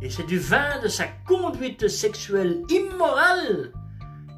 Et 0.00 0.10
c'est 0.10 0.26
du 0.26 0.38
vin 0.38 0.80
de 0.82 0.88
sa 0.88 1.06
conduite 1.26 1.88
sexuelle 1.88 2.62
immorale 2.68 3.72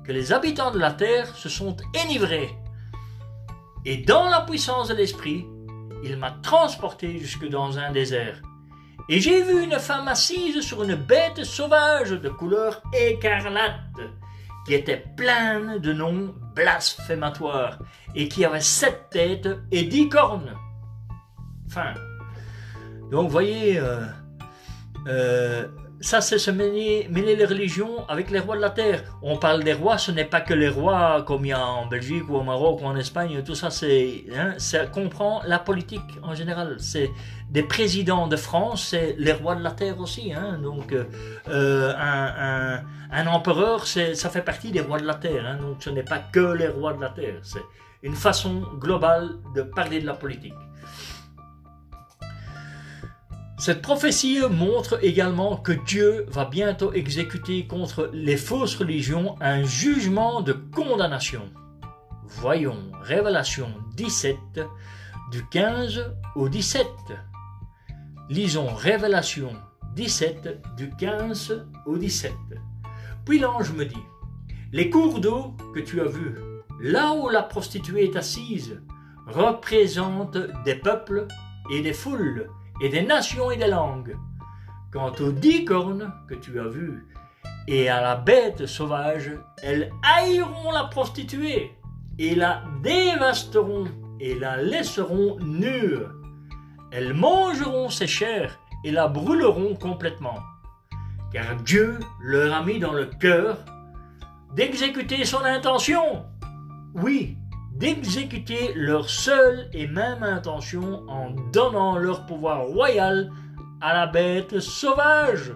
que 0.04 0.12
les 0.12 0.32
habitants 0.32 0.70
de 0.70 0.78
la 0.78 0.92
terre 0.92 1.34
se 1.36 1.48
sont 1.48 1.76
enivrés. 2.04 2.50
Et 3.84 3.98
dans 3.98 4.28
la 4.28 4.42
puissance 4.42 4.88
de 4.88 4.94
l'Esprit, 4.94 5.46
il 6.02 6.16
m'a 6.16 6.30
transporté 6.42 7.18
jusque 7.18 7.48
dans 7.48 7.78
un 7.78 7.92
désert. 7.92 8.40
Et 9.08 9.20
j'ai 9.20 9.42
vu 9.42 9.64
une 9.64 9.78
femme 9.78 10.08
assise 10.08 10.60
sur 10.60 10.82
une 10.82 10.94
bête 10.94 11.44
sauvage 11.44 12.10
de 12.10 12.28
couleur 12.28 12.82
écarlate, 12.92 14.00
qui 14.66 14.74
était 14.74 15.04
pleine 15.16 15.78
de 15.78 15.92
noms 15.92 16.34
blasphématoires, 16.54 17.78
et 18.14 18.28
qui 18.28 18.44
avait 18.44 18.60
sept 18.60 19.08
têtes 19.10 19.48
et 19.70 19.84
dix 19.84 20.08
cornes. 20.08 20.54
Enfin, 21.70 21.94
donc 23.12 23.30
voyez, 23.30 23.78
euh, 23.78 24.00
euh, 25.06 25.68
ça, 26.00 26.20
c'est 26.20 26.38
se 26.38 26.50
mêler, 26.50 27.06
les 27.12 27.44
religions 27.44 28.08
avec 28.08 28.32
les 28.32 28.40
rois 28.40 28.56
de 28.56 28.60
la 28.60 28.70
terre. 28.70 29.04
On 29.22 29.36
parle 29.36 29.62
des 29.62 29.72
rois, 29.72 29.96
ce 29.96 30.10
n'est 30.10 30.24
pas 30.24 30.40
que 30.40 30.52
les 30.52 30.68
rois 30.68 31.22
comme 31.24 31.44
il 31.44 31.50
y 31.50 31.52
a 31.52 31.64
en 31.64 31.86
Belgique 31.86 32.28
ou 32.28 32.34
au 32.34 32.42
Maroc 32.42 32.80
ou 32.82 32.86
en 32.86 32.96
Espagne. 32.96 33.40
Tout 33.44 33.54
ça, 33.54 33.70
c'est, 33.70 34.24
hein, 34.34 34.56
comprend 34.92 35.42
la 35.46 35.60
politique 35.60 36.18
en 36.24 36.34
général. 36.34 36.74
C'est 36.80 37.12
des 37.50 37.62
présidents 37.62 38.26
de 38.26 38.36
France, 38.36 38.88
c'est 38.90 39.14
les 39.16 39.32
rois 39.32 39.54
de 39.54 39.62
la 39.62 39.70
terre 39.70 40.00
aussi. 40.00 40.32
Hein. 40.32 40.58
Donc, 40.60 40.92
euh, 40.92 41.94
un, 41.96 43.26
empereur, 43.28 43.86
ça 43.86 44.28
fait 44.28 44.42
partie 44.42 44.72
des 44.72 44.80
rois 44.80 44.98
de 44.98 45.06
la 45.06 45.14
terre. 45.14 45.46
Hein. 45.46 45.58
Donc, 45.60 45.76
ce 45.84 45.90
n'est 45.90 46.02
pas 46.02 46.18
que 46.18 46.52
les 46.52 46.66
rois 46.66 46.94
de 46.94 47.00
la 47.00 47.10
terre. 47.10 47.38
C'est 47.42 47.62
une 48.02 48.16
façon 48.16 48.62
globale 48.80 49.28
de 49.54 49.62
parler 49.62 50.00
de 50.00 50.06
la 50.06 50.14
politique. 50.14 50.54
Cette 53.60 53.82
prophétie 53.82 54.40
montre 54.50 55.04
également 55.04 55.58
que 55.58 55.72
Dieu 55.72 56.24
va 56.30 56.46
bientôt 56.46 56.94
exécuter 56.94 57.66
contre 57.66 58.08
les 58.14 58.38
fausses 58.38 58.74
religions 58.74 59.36
un 59.42 59.64
jugement 59.64 60.40
de 60.40 60.54
condamnation. 60.54 61.42
Voyons 62.24 62.90
Révélation 63.02 63.68
17 63.96 64.38
du 65.30 65.46
15 65.50 66.10
au 66.36 66.48
17. 66.48 66.86
Lisons 68.30 68.74
Révélation 68.74 69.52
17 69.94 70.62
du 70.78 70.88
15 70.96 71.66
au 71.84 71.98
17. 71.98 72.32
Puis 73.26 73.40
l'ange 73.40 73.72
me 73.72 73.84
dit, 73.84 74.06
les 74.72 74.88
cours 74.88 75.20
d'eau 75.20 75.54
que 75.74 75.80
tu 75.80 76.00
as 76.00 76.08
vus, 76.08 76.38
là 76.80 77.12
où 77.12 77.28
la 77.28 77.42
prostituée 77.42 78.04
est 78.04 78.16
assise, 78.16 78.80
représentent 79.26 80.38
des 80.64 80.76
peuples 80.76 81.26
et 81.70 81.82
des 81.82 81.92
foules 81.92 82.48
des 82.88 83.02
nations 83.02 83.50
et 83.50 83.56
des 83.56 83.66
langues. 83.66 84.16
Quant 84.92 85.12
aux 85.20 85.32
dix 85.32 85.64
cornes 85.64 86.12
que 86.28 86.34
tu 86.34 86.58
as 86.58 86.68
vues 86.68 87.06
et 87.68 87.88
à 87.88 88.00
la 88.00 88.16
bête 88.16 88.66
sauvage, 88.66 89.32
elles 89.62 89.92
haïront 90.02 90.72
la 90.72 90.84
prostituée 90.84 91.70
et 92.18 92.34
la 92.34 92.64
dévasteront 92.82 93.86
et 94.18 94.34
la 94.34 94.56
laisseront 94.62 95.38
nue. 95.40 95.98
Elles 96.90 97.14
mangeront 97.14 97.88
ses 97.88 98.06
chairs 98.06 98.58
et 98.84 98.90
la 98.90 99.08
brûleront 99.08 99.74
complètement. 99.76 100.38
Car 101.32 101.56
Dieu 101.62 102.00
leur 102.20 102.52
a 102.52 102.64
mis 102.64 102.78
dans 102.78 102.92
le 102.92 103.06
cœur 103.06 103.58
d'exécuter 104.54 105.24
son 105.24 105.44
intention. 105.44 106.24
Oui, 106.94 107.36
d'exécuter 107.80 108.74
leur 108.74 109.08
seule 109.08 109.70
et 109.72 109.86
même 109.86 110.22
intention 110.22 111.02
en 111.08 111.30
donnant 111.50 111.96
leur 111.96 112.26
pouvoir 112.26 112.66
royal 112.66 113.30
à 113.80 113.94
la 113.94 114.06
bête 114.06 114.60
sauvage, 114.60 115.54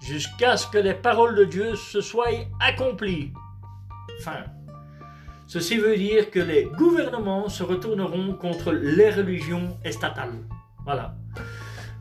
jusqu'à 0.00 0.56
ce 0.56 0.66
que 0.66 0.78
les 0.78 0.94
paroles 0.94 1.36
de 1.36 1.44
Dieu 1.44 1.76
se 1.76 2.00
soient 2.00 2.48
accomplies. 2.58 3.34
Fin. 4.22 4.44
Ceci 5.46 5.76
veut 5.76 5.98
dire 5.98 6.30
que 6.30 6.40
les 6.40 6.64
gouvernements 6.64 7.50
se 7.50 7.62
retourneront 7.62 8.32
contre 8.32 8.72
les 8.72 9.10
religions 9.10 9.76
estatales. 9.84 10.38
Voilà. 10.84 11.14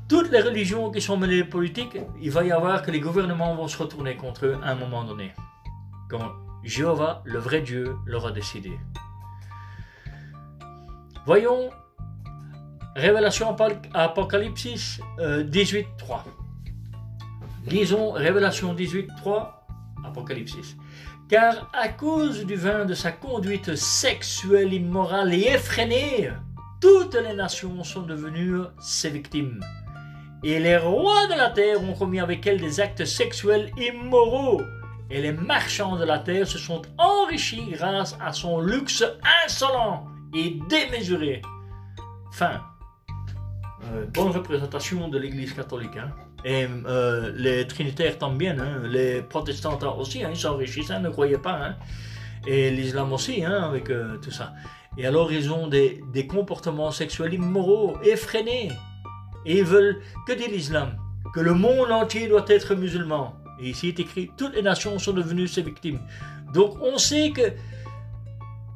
Toutes 0.07 0.31
les 0.31 0.41
religions 0.41 0.91
qui 0.91 1.01
sont 1.01 1.17
menées 1.17 1.43
politiques, 1.43 1.97
il 2.21 2.31
va 2.31 2.45
y 2.45 2.51
avoir 2.53 2.83
que 2.83 2.91
les 2.91 3.01
gouvernements 3.01 3.53
vont 3.55 3.67
se 3.67 3.77
retourner 3.77 4.15
contre 4.15 4.45
eux 4.45 4.57
à 4.63 4.71
un 4.71 4.75
moment 4.75 5.03
donné. 5.03 5.33
Quand 6.09 6.31
Jéhovah, 6.63 7.21
le 7.25 7.39
vrai 7.39 7.59
Dieu, 7.59 7.95
l'aura 8.05 8.31
décidé. 8.31 8.71
Voyons 11.25 11.69
Révélation 12.95 13.55
Apocalypse 13.93 14.99
18, 15.19 15.88
3. 15.99 16.25
Lisons 17.67 18.12
Révélation 18.13 18.73
18, 18.73 19.07
3, 19.17 19.67
Apocalypse. 20.03 20.55
Car 21.29 21.69
à 21.73 21.89
cause 21.89 22.43
du 22.45 22.55
vin 22.55 22.86
de 22.86 22.95
sa 22.95 23.12
conduite 23.12 23.75
sexuelle 23.75 24.73
immorale 24.73 25.34
et 25.36 25.49
effrénée, 25.49 26.31
toutes 26.81 27.13
les 27.13 27.36
nations 27.36 27.84
sont 27.84 28.01
devenues 28.01 28.63
ses 28.81 29.12
victimes. 29.12 29.63
Et 30.43 30.60
les 30.60 30.77
rois 30.77 31.27
de 31.27 31.36
la 31.38 31.51
terre 31.51 31.84
ont 31.84 31.93
commis 31.93 32.19
avec 32.19 32.47
elle 32.47 32.60
des 32.60 32.79
actes 32.79 33.05
sexuels 33.05 33.71
immoraux. 33.77 34.63
Et 35.12 35.21
les 35.21 35.34
marchands 35.34 35.97
de 35.97 36.05
la 36.05 36.17
terre 36.17 36.47
se 36.47 36.57
sont 36.57 36.81
enrichis 36.97 37.69
grâce 37.73 38.17
à 38.19 38.34
son 38.34 38.60
luxe 38.60 39.03
insolent 39.45 40.11
et 40.34 40.60
démesuré. 40.70 41.41
Fin. 42.32 42.62
Euh, 43.86 44.06
bonne 44.13 44.30
représentation 44.30 45.08
de 45.08 45.17
l'Église 45.17 45.54
catholique. 45.54 45.98
Hein. 45.98 46.12
Et 46.46 46.67
euh, 46.86 47.32
les 47.36 47.67
trinitaires 47.67 48.17
tant 48.17 48.32
bien, 48.32 48.58
hein. 48.60 48.82
les 48.88 49.22
protestants 49.22 49.78
aussi, 49.98 50.24
hein, 50.24 50.30
ils 50.32 50.39
s'enrichissent, 50.39 50.89
ne 50.89 51.10
croyez 51.10 51.38
pas. 51.38 51.60
Hein. 51.63 51.76
Et 52.48 52.72
l'islam 52.72 53.13
aussi, 53.13 53.44
hein, 53.44 53.63
avec 53.63 53.89
euh, 53.89 54.17
tout 54.17 54.32
ça. 54.32 54.54
Et 54.98 55.06
alors 55.06 55.32
ils 55.32 55.52
ont 55.52 55.67
des, 55.67 56.04
des, 56.12 56.28
comportements 56.28 56.91
sexuels 56.91 57.34
immoraux, 57.34 57.98
effrénés. 58.04 58.72
Et 59.46 59.60
ils 59.60 59.63
veulent, 59.63 60.02
que 60.28 60.34
dit 60.34 60.48
l'islam 60.48 60.98
Que 61.34 61.39
le 61.39 61.54
monde 61.54 61.91
entier 61.91 62.28
doit 62.28 62.46
être 62.48 62.76
musulman. 62.76 63.36
Et 63.60 63.70
ici 63.70 63.89
est 63.89 64.00
écrit, 64.00 64.32
toutes 64.38 64.56
les 64.56 64.63
nations 64.63 64.98
sont 64.98 65.13
devenues 65.13 65.48
ses 65.48 65.62
victimes. 65.62 66.00
Donc 66.54 66.78
on 66.82 66.98
sait 66.98 67.32
que 67.32 67.54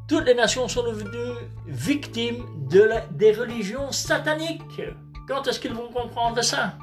toutes 0.08 0.26
les 0.26 0.36
nations 0.36 0.68
sont 0.68 0.84
devenues 0.84 1.36
victimes 1.65 2.46
de 2.70 2.89
des 3.12 3.32
religions 3.32 3.91
sataniques. 3.91 4.82
Quand 5.28 5.48
est-ce 5.48 5.60
qu'ils 5.60 5.74
vont 5.74 5.91
comprendre 5.91 6.41
ça? 6.44 6.78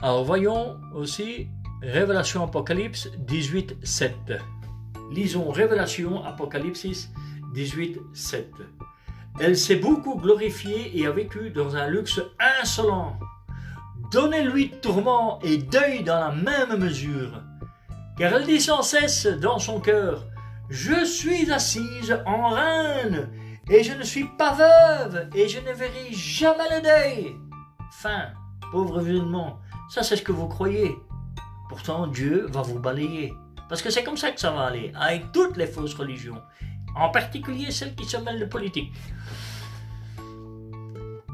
Alors 0.00 0.24
voyons 0.24 0.76
aussi 0.94 1.48
Révélation 1.82 2.42
Apocalypse 2.42 3.08
18, 3.18 3.76
7. 3.82 4.14
Lisons 5.12 5.50
Révélation 5.50 6.24
Apocalypse 6.24 6.86
18, 7.54 8.00
7. 8.12 8.52
Elle 9.40 9.56
s'est 9.56 9.76
beaucoup 9.76 10.18
glorifiée 10.18 10.98
et 10.98 11.06
a 11.06 11.10
vécu 11.10 11.50
dans 11.50 11.76
un 11.76 11.86
luxe 11.86 12.20
insolent 12.60 13.18
Donnez-lui 14.10 14.70
tourment 14.80 15.38
et 15.42 15.58
deuil 15.58 16.02
dans 16.02 16.20
la 16.20 16.32
même 16.32 16.78
mesure. 16.78 17.42
Car 18.16 18.32
elle 18.32 18.46
dit 18.46 18.60
sans 18.60 18.82
cesse 18.82 19.26
dans 19.26 19.58
son 19.58 19.80
cœur, 19.80 20.24
Je 20.70 21.04
suis 21.04 21.50
assise 21.50 22.16
en 22.24 22.48
reine, 22.50 23.28
et 23.68 23.82
je 23.82 23.92
ne 23.92 24.02
suis 24.02 24.24
pas 24.38 24.52
veuve, 24.52 25.28
et 25.34 25.48
je 25.48 25.58
ne 25.58 25.72
verrai 25.72 26.12
jamais 26.12 26.68
le 26.70 26.82
deuil. 26.82 27.36
Fin, 27.92 28.28
pauvre 28.70 29.02
musulman, 29.02 29.58
ça 29.90 30.02
c'est 30.02 30.16
ce 30.16 30.22
que 30.22 30.32
vous 30.32 30.48
croyez. 30.48 30.96
Pourtant 31.68 32.06
Dieu 32.06 32.46
va 32.50 32.62
vous 32.62 32.78
balayer. 32.78 33.32
Parce 33.68 33.82
que 33.82 33.90
c'est 33.90 34.04
comme 34.04 34.16
ça 34.16 34.30
que 34.30 34.40
ça 34.40 34.52
va 34.52 34.66
aller, 34.66 34.92
avec 34.94 35.32
toutes 35.32 35.56
les 35.56 35.66
fausses 35.66 35.94
religions, 35.94 36.40
en 36.96 37.08
particulier 37.10 37.70
celles 37.70 37.94
qui 37.94 38.04
se 38.04 38.16
mêlent 38.16 38.40
de 38.40 38.44
politique. 38.44 38.92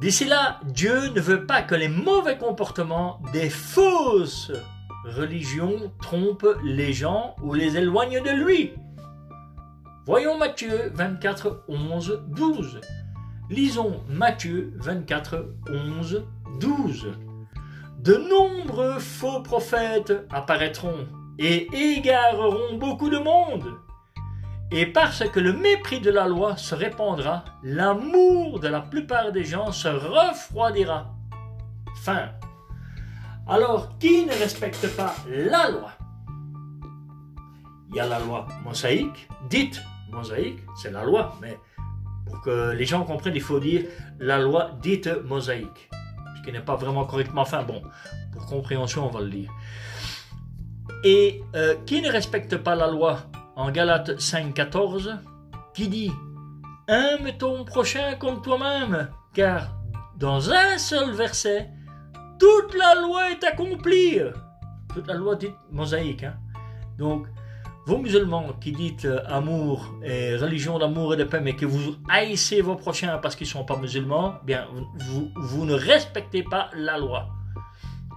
D'ici 0.01 0.25
là, 0.25 0.61
Dieu 0.65 1.11
ne 1.15 1.21
veut 1.21 1.45
pas 1.45 1.61
que 1.61 1.75
les 1.75 1.89
mauvais 1.89 2.39
comportements 2.39 3.21
des 3.35 3.51
fausses 3.51 4.51
religions 5.05 5.93
trompent 6.01 6.57
les 6.65 6.95
gens 6.95 7.37
ou 7.43 7.53
les 7.53 7.77
éloignent 7.77 8.23
de 8.23 8.31
lui. 8.31 8.73
Voyons 10.07 10.39
Matthieu 10.39 10.91
24, 10.95 11.65
11, 11.69 12.23
12. 12.29 12.81
Lisons 13.51 14.01
Matthieu 14.09 14.73
24, 14.77 15.55
11, 15.69 16.25
12. 16.61 17.09
De 17.99 18.15
nombreux 18.15 18.99
faux 18.99 19.43
prophètes 19.43 20.15
apparaîtront 20.31 21.07
et 21.39 21.69
égareront 21.75 22.79
beaucoup 22.79 23.11
de 23.11 23.19
monde. 23.19 23.75
Et 24.73 24.87
parce 24.87 25.29
que 25.29 25.41
le 25.41 25.53
mépris 25.53 26.01
de 26.01 26.11
la 26.11 26.29
loi 26.29 26.57
se 26.57 26.77
répandra, 26.77 27.45
l'amour 27.65 28.61
de 28.61 28.69
la 28.69 28.81
plupart 28.81 29.33
des 29.33 29.45
gens 29.45 29.73
se 29.73 29.89
refroidira. 29.89 31.13
Fin. 32.03 32.31
Alors, 33.49 33.99
qui 33.99 34.25
ne 34.25 34.33
respecte 34.33 34.87
pas 34.97 35.13
la 35.27 35.71
loi? 35.71 35.91
Il 37.89 37.97
y 37.97 38.01
a 38.01 38.07
la 38.07 38.21
loi 38.21 38.47
mosaïque, 38.65 39.29
dite 39.49 39.83
mosaïque, 40.13 40.61
c'est 40.81 40.93
la 40.93 41.05
loi, 41.05 41.35
mais 41.41 41.59
pour 42.25 42.41
que 42.43 42.71
les 42.71 42.85
gens 42.85 43.03
comprennent, 43.03 43.35
il 43.35 43.41
faut 43.41 43.59
dire 43.59 43.87
la 44.21 44.39
loi 44.39 44.71
dite 44.81 45.11
mosaïque, 45.25 45.91
ce 46.37 46.43
qui 46.43 46.53
n'est 46.53 46.61
pas 46.61 46.77
vraiment 46.77 47.05
correctement 47.05 47.45
fait. 47.45 47.65
Bon, 47.65 47.83
pour 48.33 48.47
compréhension, 48.47 49.07
on 49.09 49.11
va 49.11 49.21
le 49.21 49.31
dire. 49.31 49.51
Et 51.03 51.43
euh, 51.57 51.75
qui 51.87 52.01
ne 52.01 52.13
respecte 52.13 52.57
pas 52.59 52.77
la 52.77 52.87
loi? 52.87 53.19
En 53.61 53.71
Galates 53.71 54.19
5.14 54.19 55.19
qui 55.75 55.89
dit 55.89 56.11
Aime 56.89 57.31
ton 57.39 57.65
prochain 57.65 58.15
comme 58.19 58.41
toi-même, 58.41 59.11
car 59.35 59.77
dans 60.17 60.51
un 60.51 60.79
seul 60.79 61.13
verset, 61.13 61.69
toute 62.39 62.75
la 62.75 62.95
loi 62.95 63.31
est 63.31 63.45
accomplie. 63.45 64.19
Toute 64.95 65.07
la 65.07 65.15
loi 65.15 65.37
dite 65.37 65.55
mosaïque. 65.71 66.25
Hein. 66.25 66.37
Donc, 66.99 67.27
vous 67.87 67.99
musulmans 67.99 68.55
qui 68.61 68.73
dites 68.73 69.05
euh, 69.05 69.21
amour 69.27 69.95
et 70.03 70.37
religion 70.37 70.79
d'amour 70.79 71.15
et 71.15 71.17
de 71.19 71.25
paix, 71.25 71.41
mais 71.41 71.55
que 71.55 71.67
vous 71.67 71.97
haïssez 72.09 72.63
vos 72.63 72.77
prochains 72.77 73.19
parce 73.19 73.37
qu'ils 73.37 73.47
ne 73.47 73.53
sont 73.53 73.65
pas 73.65 73.77
musulmans, 73.77 74.37
bien, 74.43 74.69
vous, 74.97 75.31
vous 75.37 75.67
ne 75.67 75.75
respectez 75.75 76.43
pas 76.43 76.71
la 76.75 76.99
loi 76.99 77.29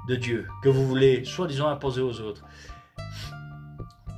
de 0.07 0.15
Dieu 0.15 0.47
que 0.63 0.69
vous 0.69 0.87
voulez 0.87 1.25
soi-disant 1.25 1.67
imposer 1.67 2.01
aux 2.01 2.21
autres. 2.21 2.43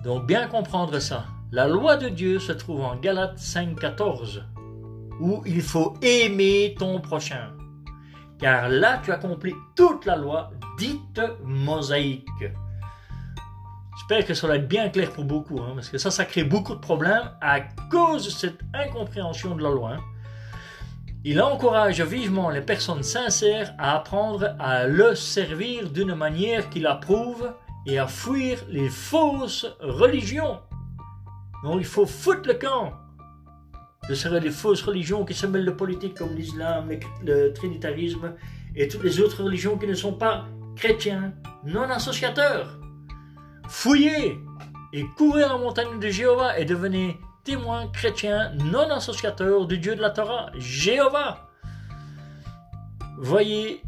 Donc 0.05 0.27
bien 0.27 0.47
comprendre 0.47 0.99
ça. 0.99 1.25
La 1.51 1.67
loi 1.67 1.97
de 1.97 2.09
Dieu 2.09 2.37
se 2.37 2.51
trouve 2.51 2.81
en 2.81 2.95
Galates 2.95 3.39
5.14, 3.39 4.43
où 5.19 5.41
il 5.47 5.63
faut 5.63 5.95
aimer 6.03 6.75
ton 6.77 7.01
prochain. 7.01 7.53
Car 8.37 8.69
là, 8.69 9.01
tu 9.03 9.11
accomplis 9.11 9.55
toute 9.75 10.05
la 10.05 10.15
loi 10.15 10.51
dite 10.77 11.19
mosaïque. 11.43 12.45
J'espère 13.97 14.27
que 14.27 14.35
ça 14.35 14.47
va 14.47 14.57
être 14.57 14.67
bien 14.67 14.89
clair 14.89 15.09
pour 15.11 15.23
beaucoup, 15.23 15.59
hein, 15.59 15.71
parce 15.73 15.89
que 15.89 15.97
ça, 15.97 16.11
ça 16.11 16.25
crée 16.25 16.43
beaucoup 16.43 16.75
de 16.75 16.81
problèmes 16.81 17.31
à 17.41 17.61
cause 17.89 18.25
de 18.25 18.29
cette 18.29 18.59
incompréhension 18.75 19.55
de 19.55 19.63
la 19.63 19.71
loi. 19.71 19.93
Hein. 19.93 20.03
Il 21.23 21.41
encourage 21.41 21.99
vivement 22.01 22.51
les 22.51 22.61
personnes 22.61 23.01
sincères 23.01 23.73
à 23.79 23.95
apprendre 23.95 24.55
à 24.59 24.85
le 24.85 25.15
servir 25.15 25.89
d'une 25.89 26.13
manière 26.13 26.69
qu'il 26.69 26.85
approuve 26.85 27.51
et 27.85 27.99
à 27.99 28.07
fuir 28.07 28.59
les 28.69 28.89
fausses 28.89 29.67
religions. 29.79 30.59
Donc 31.63 31.77
il 31.79 31.85
faut 31.85 32.05
foutre 32.05 32.47
le 32.47 32.55
camp 32.55 32.93
de 34.09 34.13
ces 34.13 34.51
fausses 34.51 34.83
religions 34.83 35.25
qui 35.25 35.33
se 35.33 35.47
mêlent 35.47 35.65
de 35.65 35.71
politique 35.71 36.15
comme 36.15 36.35
l'islam, 36.35 36.89
le, 37.23 37.51
trinitarisme 37.53 38.33
et 38.75 38.87
toutes 38.87 39.03
les 39.03 39.19
autres 39.19 39.43
religions 39.43 39.77
qui 39.77 39.87
ne 39.87 39.93
sont 39.93 40.13
pas 40.13 40.45
chrétiens, 40.75 41.33
non 41.63 41.83
associateurs. 41.83 42.79
Fouillez 43.67 44.37
et 44.93 45.05
courez 45.17 45.41
la 45.41 45.57
montagne 45.57 45.99
de 45.99 46.09
Jéhovah 46.09 46.59
et 46.59 46.65
devenez 46.65 47.17
témoins 47.43 47.87
chrétiens 47.87 48.51
non 48.55 48.89
associateurs 48.91 49.65
du 49.65 49.77
Dieu 49.77 49.95
de 49.95 50.01
la 50.01 50.11
Torah, 50.11 50.51
Jéhovah. 50.57 51.49
Voyez 53.17 53.81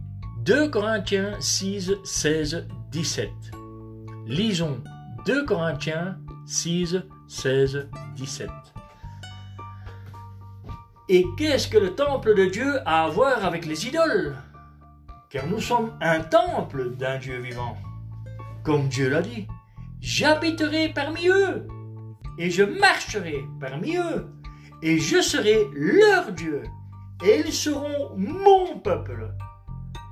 2 0.45 0.69
Corinthiens 0.69 1.35
6, 1.39 1.91
16, 2.03 2.67
17. 2.91 3.56
Lisons 4.27 4.83
2 5.25 5.45
Corinthiens 5.45 6.17
6, 6.45 6.97
16, 7.29 7.87
17. 8.17 8.49
Et 11.07 11.23
qu'est-ce 11.37 11.69
que 11.69 11.77
le 11.77 11.95
temple 11.95 12.35
de 12.35 12.43
Dieu 12.43 12.79
a 12.85 13.05
à 13.05 13.07
voir 13.07 13.45
avec 13.45 13.65
les 13.65 13.87
idoles? 13.87 14.35
Car 15.29 15.47
nous 15.47 15.61
sommes 15.61 15.97
un 16.01 16.19
temple 16.19 16.97
d'un 16.97 17.17
Dieu 17.19 17.39
vivant. 17.39 17.77
Comme 18.65 18.89
Dieu 18.89 19.09
l'a 19.09 19.21
dit, 19.21 19.47
j'habiterai 20.01 20.89
parmi 20.89 21.29
eux, 21.29 21.65
et 22.37 22.49
je 22.49 22.63
marcherai 22.63 23.45
parmi 23.61 23.95
eux, 23.95 24.27
et 24.83 24.99
je 24.99 25.21
serai 25.21 25.69
leur 25.73 26.33
Dieu, 26.33 26.63
et 27.23 27.43
ils 27.45 27.53
seront 27.53 28.13
mon 28.17 28.77
peuple. 28.79 29.33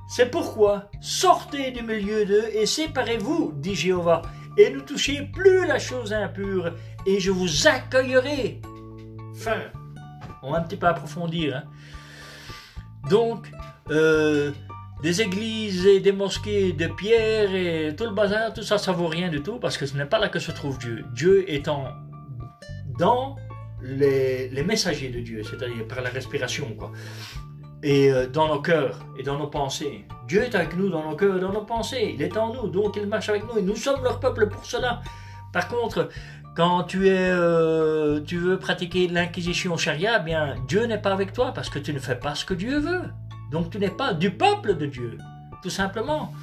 C'est 0.07 0.29
pourquoi 0.29 0.89
sortez 1.01 1.71
du 1.71 1.81
milieu 1.81 2.25
d'eux 2.25 2.49
et 2.53 2.65
séparez-vous, 2.65 3.53
dit 3.55 3.75
Jéhovah, 3.75 4.21
et 4.57 4.69
ne 4.69 4.79
touchez 4.79 5.23
plus 5.33 5.65
la 5.65 5.79
chose 5.79 6.13
impure, 6.13 6.73
et 7.05 7.19
je 7.19 7.31
vous 7.31 7.67
accueillerai. 7.67 8.61
Fin. 9.35 9.61
On 10.43 10.51
va 10.51 10.59
un 10.59 10.61
petit 10.61 10.77
peu 10.77 10.87
approfondir. 10.87 11.57
Hein. 11.57 11.63
Donc, 13.09 13.51
euh, 13.89 14.51
des 15.01 15.21
églises 15.21 15.85
et 15.85 15.99
des 15.99 16.11
mosquées 16.11 16.71
de 16.71 16.87
pierre 16.87 17.53
et 17.53 17.95
tout 17.95 18.05
le 18.05 18.13
bazar, 18.13 18.53
tout 18.53 18.63
ça, 18.63 18.77
ça 18.77 18.91
vaut 18.91 19.07
rien 19.07 19.29
du 19.29 19.41
tout 19.41 19.59
parce 19.59 19.77
que 19.77 19.85
ce 19.85 19.97
n'est 19.97 20.05
pas 20.05 20.19
là 20.19 20.29
que 20.29 20.39
se 20.39 20.51
trouve 20.51 20.77
Dieu. 20.77 21.03
Dieu 21.13 21.51
étant 21.51 21.87
dans 22.99 23.35
les, 23.81 24.49
les 24.49 24.63
messagers 24.63 25.09
de 25.09 25.19
Dieu, 25.19 25.43
c'est-à-dire 25.43 25.87
par 25.87 26.01
la 26.01 26.09
respiration, 26.09 26.73
quoi 26.75 26.91
et 27.83 28.11
euh, 28.11 28.27
dans 28.27 28.47
nos 28.47 28.61
cœurs 28.61 28.99
et 29.17 29.23
dans 29.23 29.37
nos 29.37 29.47
pensées. 29.47 30.05
Dieu 30.27 30.43
est 30.43 30.55
avec 30.55 30.75
nous 30.75 30.89
dans 30.89 31.09
nos 31.09 31.15
cœurs 31.15 31.37
et 31.37 31.39
dans 31.39 31.51
nos 31.51 31.61
pensées. 31.61 32.13
Il 32.15 32.21
est 32.21 32.35
en 32.37 32.53
nous, 32.53 32.67
donc 32.67 32.95
il 32.95 33.07
marche 33.07 33.29
avec 33.29 33.43
nous 33.43 33.59
et 33.59 33.61
nous 33.61 33.75
sommes 33.75 34.03
leur 34.03 34.19
peuple 34.19 34.47
pour 34.47 34.65
cela. 34.65 35.01
Par 35.53 35.67
contre, 35.67 36.09
quand 36.55 36.83
tu 36.83 37.07
es, 37.07 37.29
euh, 37.29 38.21
tu 38.21 38.37
veux 38.37 38.57
pratiquer 38.57 39.07
l'inquisition 39.07 39.77
charia, 39.77 40.19
bien 40.19 40.55
Dieu 40.67 40.85
n'est 40.85 41.01
pas 41.01 41.11
avec 41.11 41.33
toi 41.33 41.51
parce 41.53 41.69
que 41.69 41.79
tu 41.79 41.93
ne 41.93 41.99
fais 41.99 42.15
pas 42.15 42.33
ce 42.33 42.45
que 42.45 42.53
Dieu 42.53 42.79
veut. 42.79 43.03
Donc 43.51 43.69
tu 43.69 43.77
n'es 43.77 43.89
pas 43.89 44.13
du 44.13 44.31
peuple 44.31 44.75
de 44.75 44.85
Dieu, 44.85 45.17
tout 45.61 45.69
simplement. 45.69 46.33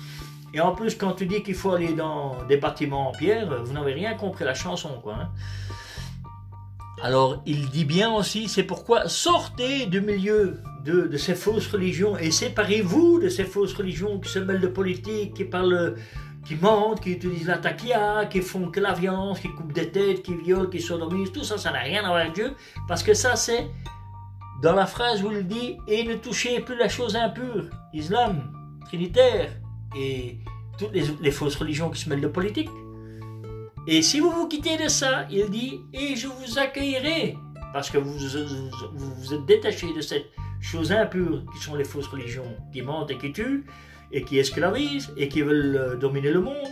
Et 0.54 0.60
en 0.60 0.72
plus, 0.74 0.94
quand 0.94 1.12
tu 1.12 1.26
dis 1.26 1.42
qu'il 1.42 1.54
faut 1.54 1.72
aller 1.72 1.94
dans 1.94 2.44
des 2.44 2.58
bâtiments 2.58 3.08
en 3.08 3.12
pierre, 3.12 3.64
vous 3.64 3.72
n'avez 3.72 3.94
rien 3.94 4.14
compris 4.14 4.44
la 4.44 4.54
chanson, 4.54 5.00
quoi. 5.02 5.14
Hein. 5.14 5.28
Alors, 7.02 7.42
il 7.46 7.68
dit 7.68 7.84
bien 7.84 8.12
aussi, 8.14 8.48
c'est 8.48 8.62
pourquoi 8.62 9.08
sortez 9.08 9.86
du 9.86 10.00
milieu 10.00 10.60
de, 10.84 11.16
ces 11.16 11.34
fausses 11.34 11.66
religions 11.66 12.16
et 12.16 12.30
séparez-vous 12.30 13.18
de 13.18 13.28
ces 13.28 13.42
fausses 13.42 13.74
religions 13.74 14.20
qui 14.20 14.30
se 14.30 14.38
mêlent 14.38 14.60
de 14.60 14.68
politique, 14.68 15.34
qui 15.34 15.44
parlent, 15.44 15.96
qui 16.46 16.54
mentent, 16.54 17.00
qui 17.00 17.10
utilisent 17.10 17.48
la 17.48 17.58
taquia, 17.58 18.26
qui 18.26 18.40
font 18.40 18.70
que 18.70 18.78
la 18.78 18.92
violence, 18.92 19.40
qui 19.40 19.48
coupent 19.48 19.72
des 19.72 19.90
têtes, 19.90 20.22
qui 20.22 20.36
violent, 20.36 20.70
qui 20.70 20.80
sodomisent, 20.80 21.32
tout 21.32 21.42
ça, 21.42 21.58
ça 21.58 21.72
n'a 21.72 21.80
rien 21.80 22.04
à 22.04 22.08
voir 22.08 22.20
avec 22.20 22.34
Dieu, 22.34 22.54
parce 22.86 23.02
que 23.02 23.14
ça, 23.14 23.34
c'est 23.34 23.68
dans 24.62 24.74
la 24.74 24.86
phrase 24.86 25.24
où 25.24 25.32
il 25.32 25.44
dit 25.48 25.78
et 25.88 26.04
ne 26.04 26.14
touchez 26.14 26.60
plus 26.60 26.76
la 26.76 26.88
chose 26.88 27.16
impure, 27.16 27.64
islam, 27.92 28.52
trinitaire 28.86 29.50
et 29.98 30.38
toutes 30.78 30.92
les, 30.92 31.02
les 31.20 31.30
fausses 31.32 31.56
religions 31.56 31.90
qui 31.90 32.00
se 32.00 32.08
mêlent 32.08 32.20
de 32.20 32.28
politique. 32.28 32.68
Et 33.86 34.00
si 34.02 34.20
vous 34.20 34.30
vous 34.30 34.46
quittez 34.46 34.76
de 34.76 34.88
ça, 34.88 35.26
il 35.28 35.50
dit, 35.50 35.80
et 35.92 36.14
je 36.14 36.28
vous 36.28 36.58
accueillerai, 36.58 37.36
parce 37.72 37.90
que 37.90 37.98
vous 37.98 38.16
vous, 38.94 39.34
êtes 39.34 39.44
détaché 39.44 39.92
de 39.92 40.00
cette 40.00 40.26
chose 40.60 40.92
impure 40.92 41.42
qui 41.52 41.58
sont 41.60 41.74
les 41.74 41.84
fausses 41.84 42.06
religions, 42.06 42.56
qui 42.72 42.82
mentent 42.82 43.10
et 43.10 43.18
qui 43.18 43.32
tuent, 43.32 43.66
et 44.12 44.22
qui 44.22 44.38
esclavisent, 44.38 45.12
et 45.16 45.28
qui 45.28 45.42
veulent 45.42 45.76
euh, 45.76 45.96
dominer 45.96 46.30
le 46.30 46.40
monde, 46.40 46.70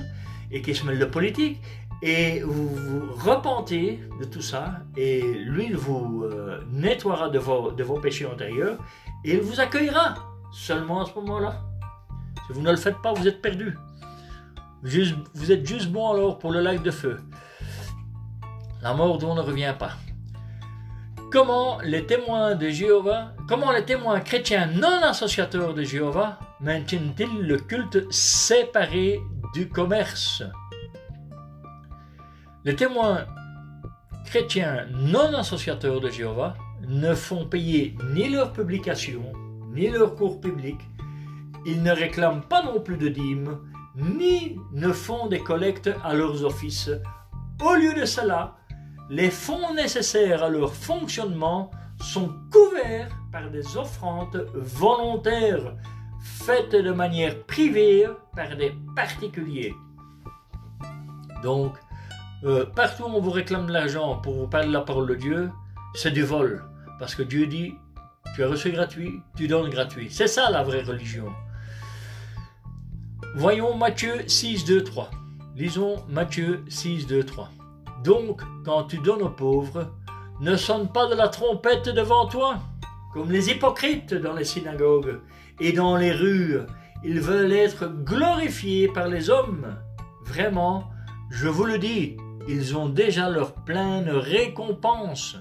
et 0.53 0.63
qui 0.63 0.73
se 0.73 0.87
mêlent 0.87 1.01
de 1.01 1.05
politique, 1.05 1.61
et 2.01 2.43
vous 2.43 2.69
vous 2.69 3.13
repentez 3.15 3.99
de 4.21 4.25
tout 4.25 4.43
ça, 4.43 4.77
et 4.97 5.21
lui 5.21 5.73
vous 5.73 6.23
euh, 6.25 6.61
nettoiera 6.71 7.29
de 7.29 7.41
vos, 7.41 7.73
de 7.73 7.83
vos 7.83 7.99
péchés 7.99 8.27
antérieurs, 8.27 8.79
et 9.25 9.35
il 9.35 9.41
vous 9.41 9.59
accueillera 9.59 10.15
seulement 10.53 11.03
à 11.03 11.07
ce 11.07 11.15
moment-là. 11.17 11.61
Si 12.47 12.53
vous 12.53 12.63
ne 12.63 12.71
le 12.71 12.77
faites 12.77 13.03
pas, 13.03 13.13
vous 13.13 13.27
êtes 13.27 13.43
perdu 13.43 13.77
vous 14.83 15.53
êtes 15.53 15.67
juste 15.67 15.91
bon 15.91 16.11
alors 16.13 16.39
pour 16.39 16.53
le 16.53 16.61
lac 16.61 16.83
de 16.83 16.91
feu. 16.91 17.21
La 18.83 18.95
mort 18.95 19.23
on 19.23 19.35
ne 19.35 19.41
revient 19.41 19.75
pas. 19.79 19.93
Comment 21.31 21.79
les 21.83 22.07
témoins 22.07 22.57
de 22.57 22.69
Jéhovah, 22.71 23.35
comment 23.47 23.71
les 23.71 23.85
témoins 23.85 24.21
chrétiens 24.21 24.67
non 24.67 25.03
associateurs 25.03 25.75
de 25.75 25.83
Jéhovah 25.85 26.41
maintiennent-ils 26.61 27.43
le 27.43 27.57
culte 27.57 28.11
séparé 28.13 29.21
du 29.55 29.69
commerce? 29.69 30.43
Les 32.65 32.75
témoins 32.75 33.27
chrétiens 34.25 34.87
non 34.93 35.35
associateurs 35.35 36.01
de 36.01 36.11
Jéhovah 36.11 36.55
ne 36.89 37.15
font 37.15 37.47
payer 37.47 37.97
ni 38.13 38.29
leurs 38.29 38.53
publications, 38.53 39.33
ni 39.73 39.89
leurs 39.89 40.17
cours 40.17 40.41
publics. 40.41 40.81
Ils 41.65 41.83
ne 41.83 41.93
réclament 41.93 42.43
pas 42.43 42.63
non 42.63 42.81
plus 42.81 42.97
de 42.97 43.09
dîmes, 43.09 43.59
ni 43.97 44.59
ne 44.73 44.93
font 44.93 45.27
des 45.27 45.41
collectes 45.41 45.91
à 46.05 46.15
leurs 46.15 46.45
offices. 46.45 46.91
Au 47.63 47.75
lieu 47.75 47.95
de 47.95 48.05
cela, 48.05 48.57
les 49.09 49.31
fonds 49.31 49.75
nécessaires 49.75 50.45
à 50.45 50.49
leur 50.49 50.75
fonctionnement 50.75 51.71
sont 52.01 52.33
couverts 52.51 53.11
par 53.33 53.51
des 53.51 53.77
offrandes 53.77 54.47
volontaires 54.55 55.75
faites 56.21 56.73
de 56.73 56.93
manière 56.93 57.43
privée 57.45 58.07
par 58.35 58.57
des 58.57 58.75
particuliers. 58.95 59.75
Donc, 61.43 61.77
euh, 62.45 62.65
partout 62.67 63.05
où 63.05 63.07
on 63.07 63.21
vous 63.21 63.31
réclame 63.31 63.67
de 63.67 63.73
l'argent 63.73 64.17
pour 64.17 64.35
vous 64.35 64.47
parler 64.47 64.69
de 64.69 64.73
la 64.73 64.81
parole 64.81 65.09
de 65.09 65.15
Dieu, 65.15 65.51
c'est 65.95 66.11
du 66.11 66.23
vol. 66.23 66.65
Parce 66.99 67.15
que 67.15 67.23
Dieu 67.23 67.47
dit, 67.47 67.75
tu 68.35 68.45
as 68.45 68.49
reçu 68.49 68.71
gratuit, 68.71 69.21
tu 69.37 69.49
donnes 69.49 69.71
gratuit. 69.71 70.09
C'est 70.11 70.27
ça 70.29 70.51
la 70.51 70.63
vraie 70.63 70.83
religion. 70.83 71.27
Voyons 73.37 73.77
Matthieu 73.77 74.27
6, 74.27 74.65
2, 74.65 74.83
3. 74.83 75.09
Lisons 75.55 76.03
Matthieu 76.09 76.65
6, 76.69 77.07
2, 77.07 77.23
3. 77.23 77.49
Donc, 78.03 78.43
quand 78.65 78.85
tu 78.85 78.99
donnes 78.99 79.23
aux 79.23 79.31
pauvres, 79.31 79.93
ne 80.41 80.57
sonne 80.57 80.91
pas 80.91 81.07
de 81.07 81.15
la 81.15 81.29
trompette 81.29 81.89
devant 81.89 82.27
toi, 82.27 82.59
comme 83.13 83.31
les 83.31 83.51
hypocrites 83.51 84.15
dans 84.15 84.33
les 84.33 84.45
synagogues 84.45 85.21
et 85.61 85.73
dans 85.73 85.97
les 85.97 86.11
rues. 86.11 86.59
Ils 87.05 87.21
veulent 87.21 87.53
être 87.53 87.87
glorifiés 87.87 88.89
par 88.89 89.07
les 89.07 89.31
hommes. 89.31 89.77
Vraiment, 90.25 90.91
je 91.31 91.47
vous 91.47 91.65
le 91.65 91.79
dis, 91.79 92.17
ils 92.49 92.77
ont 92.77 92.89
déjà 92.89 93.31
leur 93.31 93.55
pleine 93.55 94.11
récompense. 94.11 95.37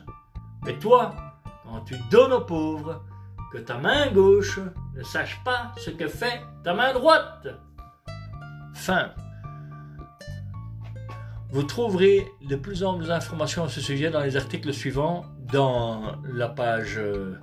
Mais 0.63 0.77
toi, 0.77 1.15
quand 1.63 1.81
tu 1.81 1.95
donnes 2.11 2.33
aux 2.33 2.45
pauvres, 2.45 3.03
que 3.51 3.57
ta 3.57 3.79
main 3.79 4.11
gauche 4.11 4.59
ne 4.95 5.01
sache 5.01 5.41
pas 5.43 5.73
ce 5.77 5.89
que 5.89 6.07
fait 6.07 6.43
ta 6.63 6.75
main 6.75 6.93
droite 6.93 7.47
fin. 8.79 9.11
Vous 11.51 11.63
trouverez 11.63 12.27
de 12.47 12.55
plus 12.55 12.83
en 12.83 12.97
plus 12.97 13.07
d'informations 13.07 13.63
à 13.63 13.69
ce 13.69 13.81
sujet 13.81 14.09
dans 14.09 14.21
les 14.21 14.37
articles 14.37 14.73
suivants 14.73 15.25
dans 15.51 16.15
la 16.31 16.47
page 16.47 16.97
euh, 16.97 17.39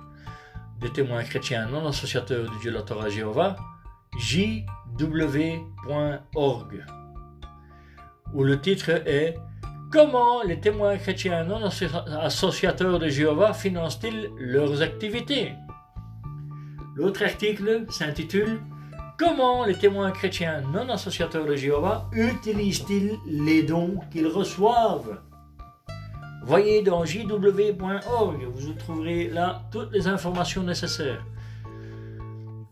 des 0.81 0.89
témoins 0.91 1.23
chrétiens 1.23 1.67
non 1.67 1.85
associateurs 1.87 2.49
du 2.49 2.57
Dieu 2.59 2.71
de 2.71 2.77
la 2.77 2.83
Torah 2.83 3.09
Jéhovah, 3.09 3.55
jw.org, 4.17 4.65
où 8.33 8.43
le 8.43 8.61
titre 8.61 8.89
est 9.05 9.35
Comment 9.91 10.43
les 10.43 10.59
témoins 10.59 10.97
chrétiens 10.97 11.45
non 11.45 11.61
associateurs 11.63 12.99
de 12.99 13.07
Jéhovah 13.07 13.53
financent-ils 13.53 14.29
leurs 14.37 14.81
activités? 14.81 15.53
L'autre 16.95 17.23
article 17.23 17.85
s'intitule 17.89 18.59
Comment 19.17 19.65
les 19.65 19.73
témoins 19.73 20.11
chrétiens 20.11 20.61
non 20.71 20.89
associateurs 20.89 21.47
de 21.47 21.55
Jéhovah 21.55 22.07
utilisent-ils 22.11 23.17
les 23.25 23.63
dons 23.63 23.99
qu'ils 24.11 24.27
reçoivent? 24.27 25.21
Voyez 26.43 26.83
dans 26.83 27.03
jw.org, 27.03 28.47
vous 28.53 28.73
trouverez 28.73 29.27
là 29.29 29.63
toutes 29.71 29.91
les 29.91 30.07
informations 30.07 30.61
nécessaires. 30.61 31.25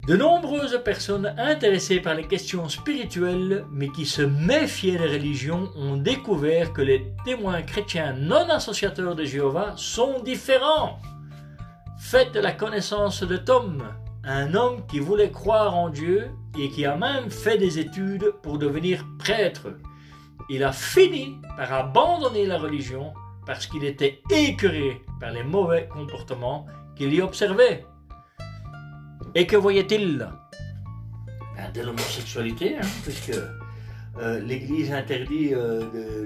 De 0.07 0.15
nombreuses 0.15 0.79
personnes 0.85 1.33
intéressées 1.39 1.99
par 1.99 2.13
les 2.13 2.27
questions 2.27 2.69
spirituelles, 2.69 3.65
mais 3.71 3.89
qui 3.89 4.05
se 4.05 4.21
méfiaient 4.21 4.99
des 4.99 5.13
religions, 5.13 5.71
ont 5.75 5.97
découvert 5.97 6.73
que 6.73 6.83
les 6.83 7.11
témoins 7.25 7.63
chrétiens 7.63 8.13
non 8.13 8.47
associateurs 8.51 9.15
de 9.15 9.23
Jéhovah 9.23 9.73
sont 9.77 10.21
différents. 10.23 10.99
Faites 11.97 12.35
la 12.35 12.51
connaissance 12.51 13.23
de 13.23 13.35
Tom, 13.35 13.83
un 14.25 14.55
homme 14.55 14.85
qui 14.87 14.99
voulait 14.99 15.31
croire 15.31 15.75
en 15.75 15.89
Dieu 15.89 16.31
et 16.57 16.69
qui 16.69 16.85
a 16.85 16.95
même 16.95 17.29
fait 17.29 17.57
des 17.57 17.79
études 17.79 18.33
pour 18.41 18.57
devenir 18.57 19.05
prêtre. 19.19 19.77
Il 20.49 20.63
a 20.63 20.71
fini 20.71 21.37
par 21.57 21.71
abandonner 21.71 22.45
la 22.45 22.57
religion 22.57 23.13
parce 23.45 23.67
qu'il 23.67 23.83
était 23.83 24.21
écœuré 24.31 25.01
par 25.19 25.31
les 25.31 25.43
mauvais 25.43 25.87
comportements 25.91 26.65
qu'il 26.95 27.13
y 27.13 27.21
observait. 27.21 27.85
Et 29.35 29.45
que 29.45 29.55
voyait-il 29.55 30.17
ben, 31.55 31.71
De 31.73 31.81
l'homosexualité, 31.81 32.77
hein, 32.77 32.87
puisque 33.03 33.37
euh, 34.17 34.39
l'Église 34.39 34.93
interdit 34.93 35.53
euh, 35.53 35.81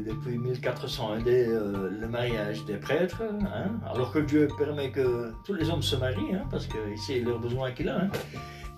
depuis 0.05 0.37
1400 0.37 1.17
euh, 1.25 1.89
le 1.99 2.07
mariage 2.07 2.63
des 2.65 2.77
prêtres, 2.77 3.23
hein, 3.23 3.71
alors 3.91 4.11
que 4.11 4.19
Dieu 4.19 4.47
permet 4.59 4.91
que 4.91 5.33
tous 5.43 5.53
les 5.53 5.71
hommes 5.71 5.81
se 5.81 5.95
marient, 5.95 6.35
hein, 6.35 6.43
parce 6.51 6.67
que 6.67 6.77
c'est 7.07 7.19
leur 7.19 7.39
besoin 7.39 7.71
qu'il 7.71 7.89
a. 7.89 8.01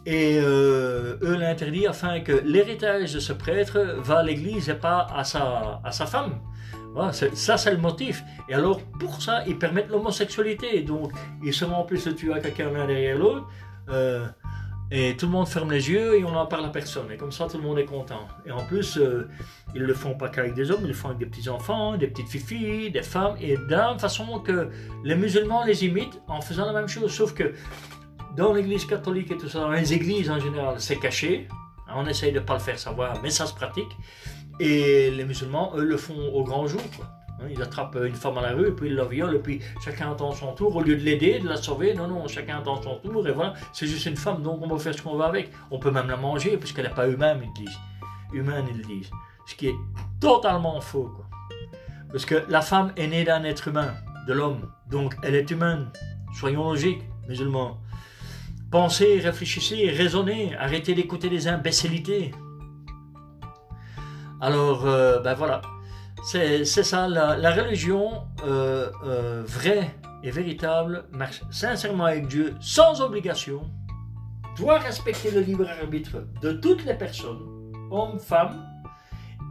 Et 0.06 0.40
eux 0.40 1.38
l'interdit 1.38 1.86
afin 1.86 2.22
que 2.22 2.32
l'héritage 2.44 3.14
de 3.14 3.20
ce 3.20 3.34
prêtre 3.34 3.98
va 4.00 4.20
à 4.20 4.24
l'Église 4.24 4.70
et 4.70 4.74
pas 4.74 5.06
à 5.14 5.24
sa, 5.24 5.82
à 5.84 5.92
sa 5.92 6.08
femme. 6.08 6.40
ça, 7.12 7.58
c'est 7.58 7.72
le 7.72 7.78
motif. 7.78 8.24
Et 8.50 8.56
alors, 8.56 8.82
pour 9.00 9.22
ça, 9.22 9.44
ils 9.46 9.60
permettent 9.60 9.90
l'homosexualité. 9.90 10.82
Donc, 10.82 11.12
ils 11.44 11.54
se 11.54 11.66
en 11.66 11.84
plus 11.84 12.04
de 12.06 12.12
tuer 12.14 12.34
quelqu'un 12.42 12.72
l'un 12.72 12.88
derrière 12.88 13.18
l'autre. 13.18 13.48
Et 14.94 15.16
tout 15.16 15.26
le 15.26 15.32
monde 15.32 15.48
ferme 15.48 15.72
les 15.72 15.90
yeux 15.90 16.20
et 16.20 16.24
on 16.26 16.32
n'en 16.32 16.46
parle 16.46 16.66
à 16.66 16.70
personne. 16.70 17.10
Et 17.12 17.18
comme 17.18 17.32
ça, 17.32 17.48
tout 17.48 17.58
le 17.58 17.64
monde 17.64 17.80
est 17.80 17.86
content. 17.86 18.28
Et 18.46 18.52
en 18.52 18.66
plus, 18.66 18.98
euh, 18.98 19.30
ils 19.74 19.82
ne 19.82 19.88
le 19.88 19.94
font 19.94 20.16
pas 20.16 20.28
qu'avec 20.28 20.54
des 20.54 20.70
hommes, 20.70 20.82
ils 20.82 20.90
le 20.90 20.94
font 20.94 21.08
avec 21.08 21.20
des 21.20 21.28
petits-enfants, 21.28 21.96
des 21.96 22.08
petites 22.08 22.28
filles, 22.28 22.92
des 22.92 23.02
femmes, 23.02 23.36
et 23.40 23.56
même 23.56 23.98
façon 24.00 24.42
que 24.42 24.70
les 25.06 25.16
musulmans 25.16 25.64
les 25.64 25.86
imitent 25.86 26.20
en 26.28 26.42
faisant 26.42 26.66
la 26.66 26.74
même 26.74 26.90
chose. 26.90 27.10
Sauf 27.14 27.34
que 27.34 27.54
dans 28.36 28.52
l'église 28.52 28.86
catholique 28.86 29.32
et 29.32 29.38
tout 29.38 29.48
ça, 29.48 29.60
dans 29.62 29.72
les 29.72 29.94
églises 29.94 30.30
en 30.30 30.40
général, 30.40 30.76
c'est 30.80 30.98
caché. 30.98 31.48
On 31.94 32.06
essaye 32.06 32.34
de 32.34 32.40
ne 32.40 32.46
pas 32.46 32.56
le 32.56 32.60
faire 32.60 32.78
savoir, 32.78 33.22
mais 33.24 33.30
ça 33.30 33.46
se 33.46 33.54
pratique. 33.54 33.98
Et 34.60 35.10
les 35.10 35.24
musulmans, 35.24 35.72
eux, 35.76 35.86
le 35.86 35.98
font 35.98 36.20
au 36.34 36.44
grand 36.44 36.68
jour. 36.68 36.82
Hein, 37.42 37.48
ils 37.50 37.62
attrapent 37.62 37.98
une 38.04 38.16
femme 38.16 38.38
à 38.38 38.42
la 38.42 38.52
rue, 38.52 38.76
puis 38.76 38.90
ils 38.90 38.96
la 38.96 39.06
violent, 39.06 39.34
et 39.34 39.40
puis 39.40 39.62
chacun 39.84 40.12
attend 40.12 40.32
son 40.32 40.54
tour. 40.54 40.76
Au 40.76 40.82
lieu 40.82 40.96
de 40.96 41.04
l'aider, 41.04 41.40
de 41.40 41.48
la 41.48 41.58
sauver, 41.58 41.94
non, 41.94 42.08
non, 42.08 42.28
chacun 42.28 42.60
attend 42.60 42.82
son 42.82 42.96
tour, 42.98 43.28
et 43.28 43.32
voilà, 43.32 43.54
c'est 43.74 43.88
juste 43.88 44.06
une 44.06 44.18
femme, 44.18 44.42
donc 44.44 44.60
on 44.62 44.68
va 44.68 44.78
faire 44.78 44.94
ce 44.94 45.02
qu'on 45.02 45.16
veut 45.16 45.24
avec. 45.24 45.52
On 45.72 45.80
peut 45.80 45.92
même 45.92 46.08
la 46.08 46.18
manger, 46.18 46.58
puisqu'elle 46.58 46.86
n'est 46.86 46.94
pas 46.94 47.08
humaine, 47.08 47.42
ils 47.44 47.66
disent. 47.66 47.80
Humaine, 48.34 48.66
ils 48.70 48.82
disent. 48.82 49.12
Ce 49.46 49.56
qui 49.56 49.68
est 49.68 49.76
totalement 50.20 50.80
faux, 50.82 51.12
quoi. 51.16 51.26
Parce 52.12 52.26
que 52.26 52.44
la 52.50 52.62
femme 52.62 52.92
est 52.98 53.08
née 53.08 53.24
d'un 53.24 53.44
être 53.44 53.70
humain, 53.70 53.94
de 54.28 54.34
l'homme, 54.34 54.70
donc 54.90 55.16
elle 55.24 55.36
est 55.36 55.50
humaine. 55.50 55.88
Soyons 56.34 56.70
logiques, 56.70 57.04
musulmans. 57.28 57.80
Pensez, 58.70 59.20
réfléchissez, 59.20 59.90
raisonnez, 59.90 60.56
arrêtez 60.58 60.94
d'écouter 60.94 61.30
des 61.30 61.48
imbécilités. 61.48 62.32
Alors, 64.40 64.86
euh, 64.86 65.20
ben 65.20 65.34
voilà. 65.34 65.62
C'est 66.24 66.66
ça, 66.66 67.08
la, 67.08 67.52
religion 67.52 68.24
euh, 68.46 68.92
euh, 69.04 69.44
vraie 69.46 69.96
et 70.24 70.30
véritable 70.30 71.06
marche 71.12 71.42
sincèrement 71.50 72.06
avec 72.06 72.28
Dieu, 72.28 72.56
sans 72.60 73.02
obligation, 73.02 73.64
doit 74.56 74.78
respecter 74.78 75.32
le 75.32 75.42
libre 75.42 75.68
arbitre 75.68 76.24
de 76.42 76.52
toutes 76.52 76.86
les 76.86 76.94
personnes, 76.94 77.74
hommes, 77.90 78.20
femmes, 78.20 78.64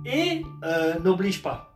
et 0.07 0.45
euh, 0.63 0.95
n'oblige 1.01 1.43
pas. 1.43 1.75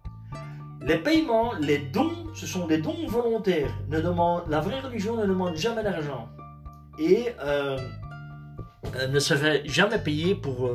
Les 0.83 0.99
paiements, 0.99 1.55
les 1.55 1.79
dons, 1.79 2.33
ce 2.33 2.47
sont 2.47 2.69
des 2.69 2.79
dons 2.79 3.07
volontaires. 3.09 3.75
Ne 3.89 4.01
demande, 4.01 4.45
la 4.49 4.61
vraie 4.61 4.81
religion 4.81 5.17
ne 5.17 5.27
demande 5.27 5.57
jamais 5.57 5.83
d'argent 5.83 6.29
et 6.99 7.35
ne 9.09 9.19
se 9.19 9.35
fait 9.35 9.67
jamais 9.67 9.99
payer 9.99 10.37
pour 10.37 10.71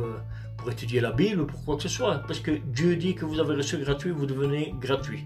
pour 0.60 0.72
étudier 0.72 1.02
la 1.02 1.12
Bible 1.12 1.42
ou 1.42 1.46
pour 1.46 1.64
quoi 1.66 1.76
que 1.78 1.84
ce 1.84 1.90
soit. 1.90 2.20
Parce 2.28 2.40
que 2.40 2.52
Dieu 2.52 2.96
dit 2.96 3.16
que 3.16 3.26
vous 3.26 3.40
avez 3.40 3.56
reçu 3.56 3.78
gratuit, 3.78 4.12
vous 4.12 4.26
devenez 4.26 4.74
gratuit. 4.80 5.26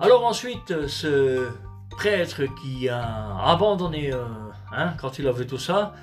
Alors 0.00 0.24
ensuite, 0.24 0.88
ce 0.88 1.48
prêtre 1.90 2.42
qui 2.60 2.88
a 2.88 3.36
abandonné, 3.44 4.12
euh, 4.12 4.24
hein, 4.74 4.94
quand 5.00 5.18
il 5.18 5.28
a 5.28 5.32
vu 5.32 5.46
tout 5.46 5.58
ça, 5.58 5.94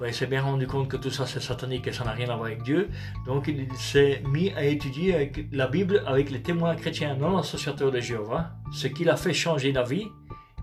ben, 0.00 0.08
il 0.08 0.14
s'est 0.14 0.26
bien 0.26 0.42
rendu 0.42 0.66
compte 0.66 0.88
que 0.88 0.96
tout 0.96 1.10
ça 1.10 1.24
c'est 1.24 1.40
satanique 1.40 1.86
et 1.86 1.92
ça 1.92 2.02
n'a 2.02 2.10
rien 2.10 2.28
à 2.30 2.34
voir 2.34 2.46
avec 2.46 2.62
Dieu. 2.64 2.88
Donc 3.26 3.46
il 3.46 3.72
s'est 3.76 4.22
mis 4.26 4.50
à 4.54 4.64
étudier 4.64 5.14
avec 5.14 5.46
la 5.52 5.68
Bible 5.68 6.02
avec 6.06 6.30
les 6.30 6.42
témoins 6.42 6.74
chrétiens 6.74 7.14
non 7.14 7.38
associateurs 7.38 7.92
de 7.92 8.00
Jéhovah, 8.00 8.50
ce 8.72 8.88
qui 8.88 9.04
l'a 9.04 9.16
fait 9.16 9.32
changer 9.32 9.70
d'avis 9.70 10.08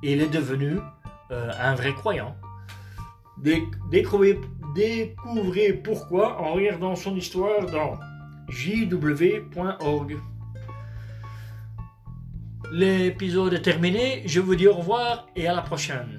et 0.04 0.14
il 0.14 0.22
est 0.22 0.34
devenu 0.34 0.80
euh, 1.32 1.50
un 1.62 1.76
vrai 1.76 1.94
croyant. 1.94 2.36
Découvrez, 3.38 4.40
découvrez 4.76 5.74
pourquoi 5.74 6.42
en 6.42 6.54
regardant 6.54 6.96
son 6.96 7.16
histoire 7.16 7.66
dans 7.68 8.00
jw.org. 8.50 10.18
L'épisode 12.72 13.54
est 13.54 13.62
terminé, 13.62 14.24
je 14.26 14.40
vous 14.40 14.56
dis 14.56 14.68
au 14.68 14.76
revoir 14.76 15.28
et 15.36 15.48
à 15.48 15.54
la 15.54 15.62
prochaine. 15.62 16.18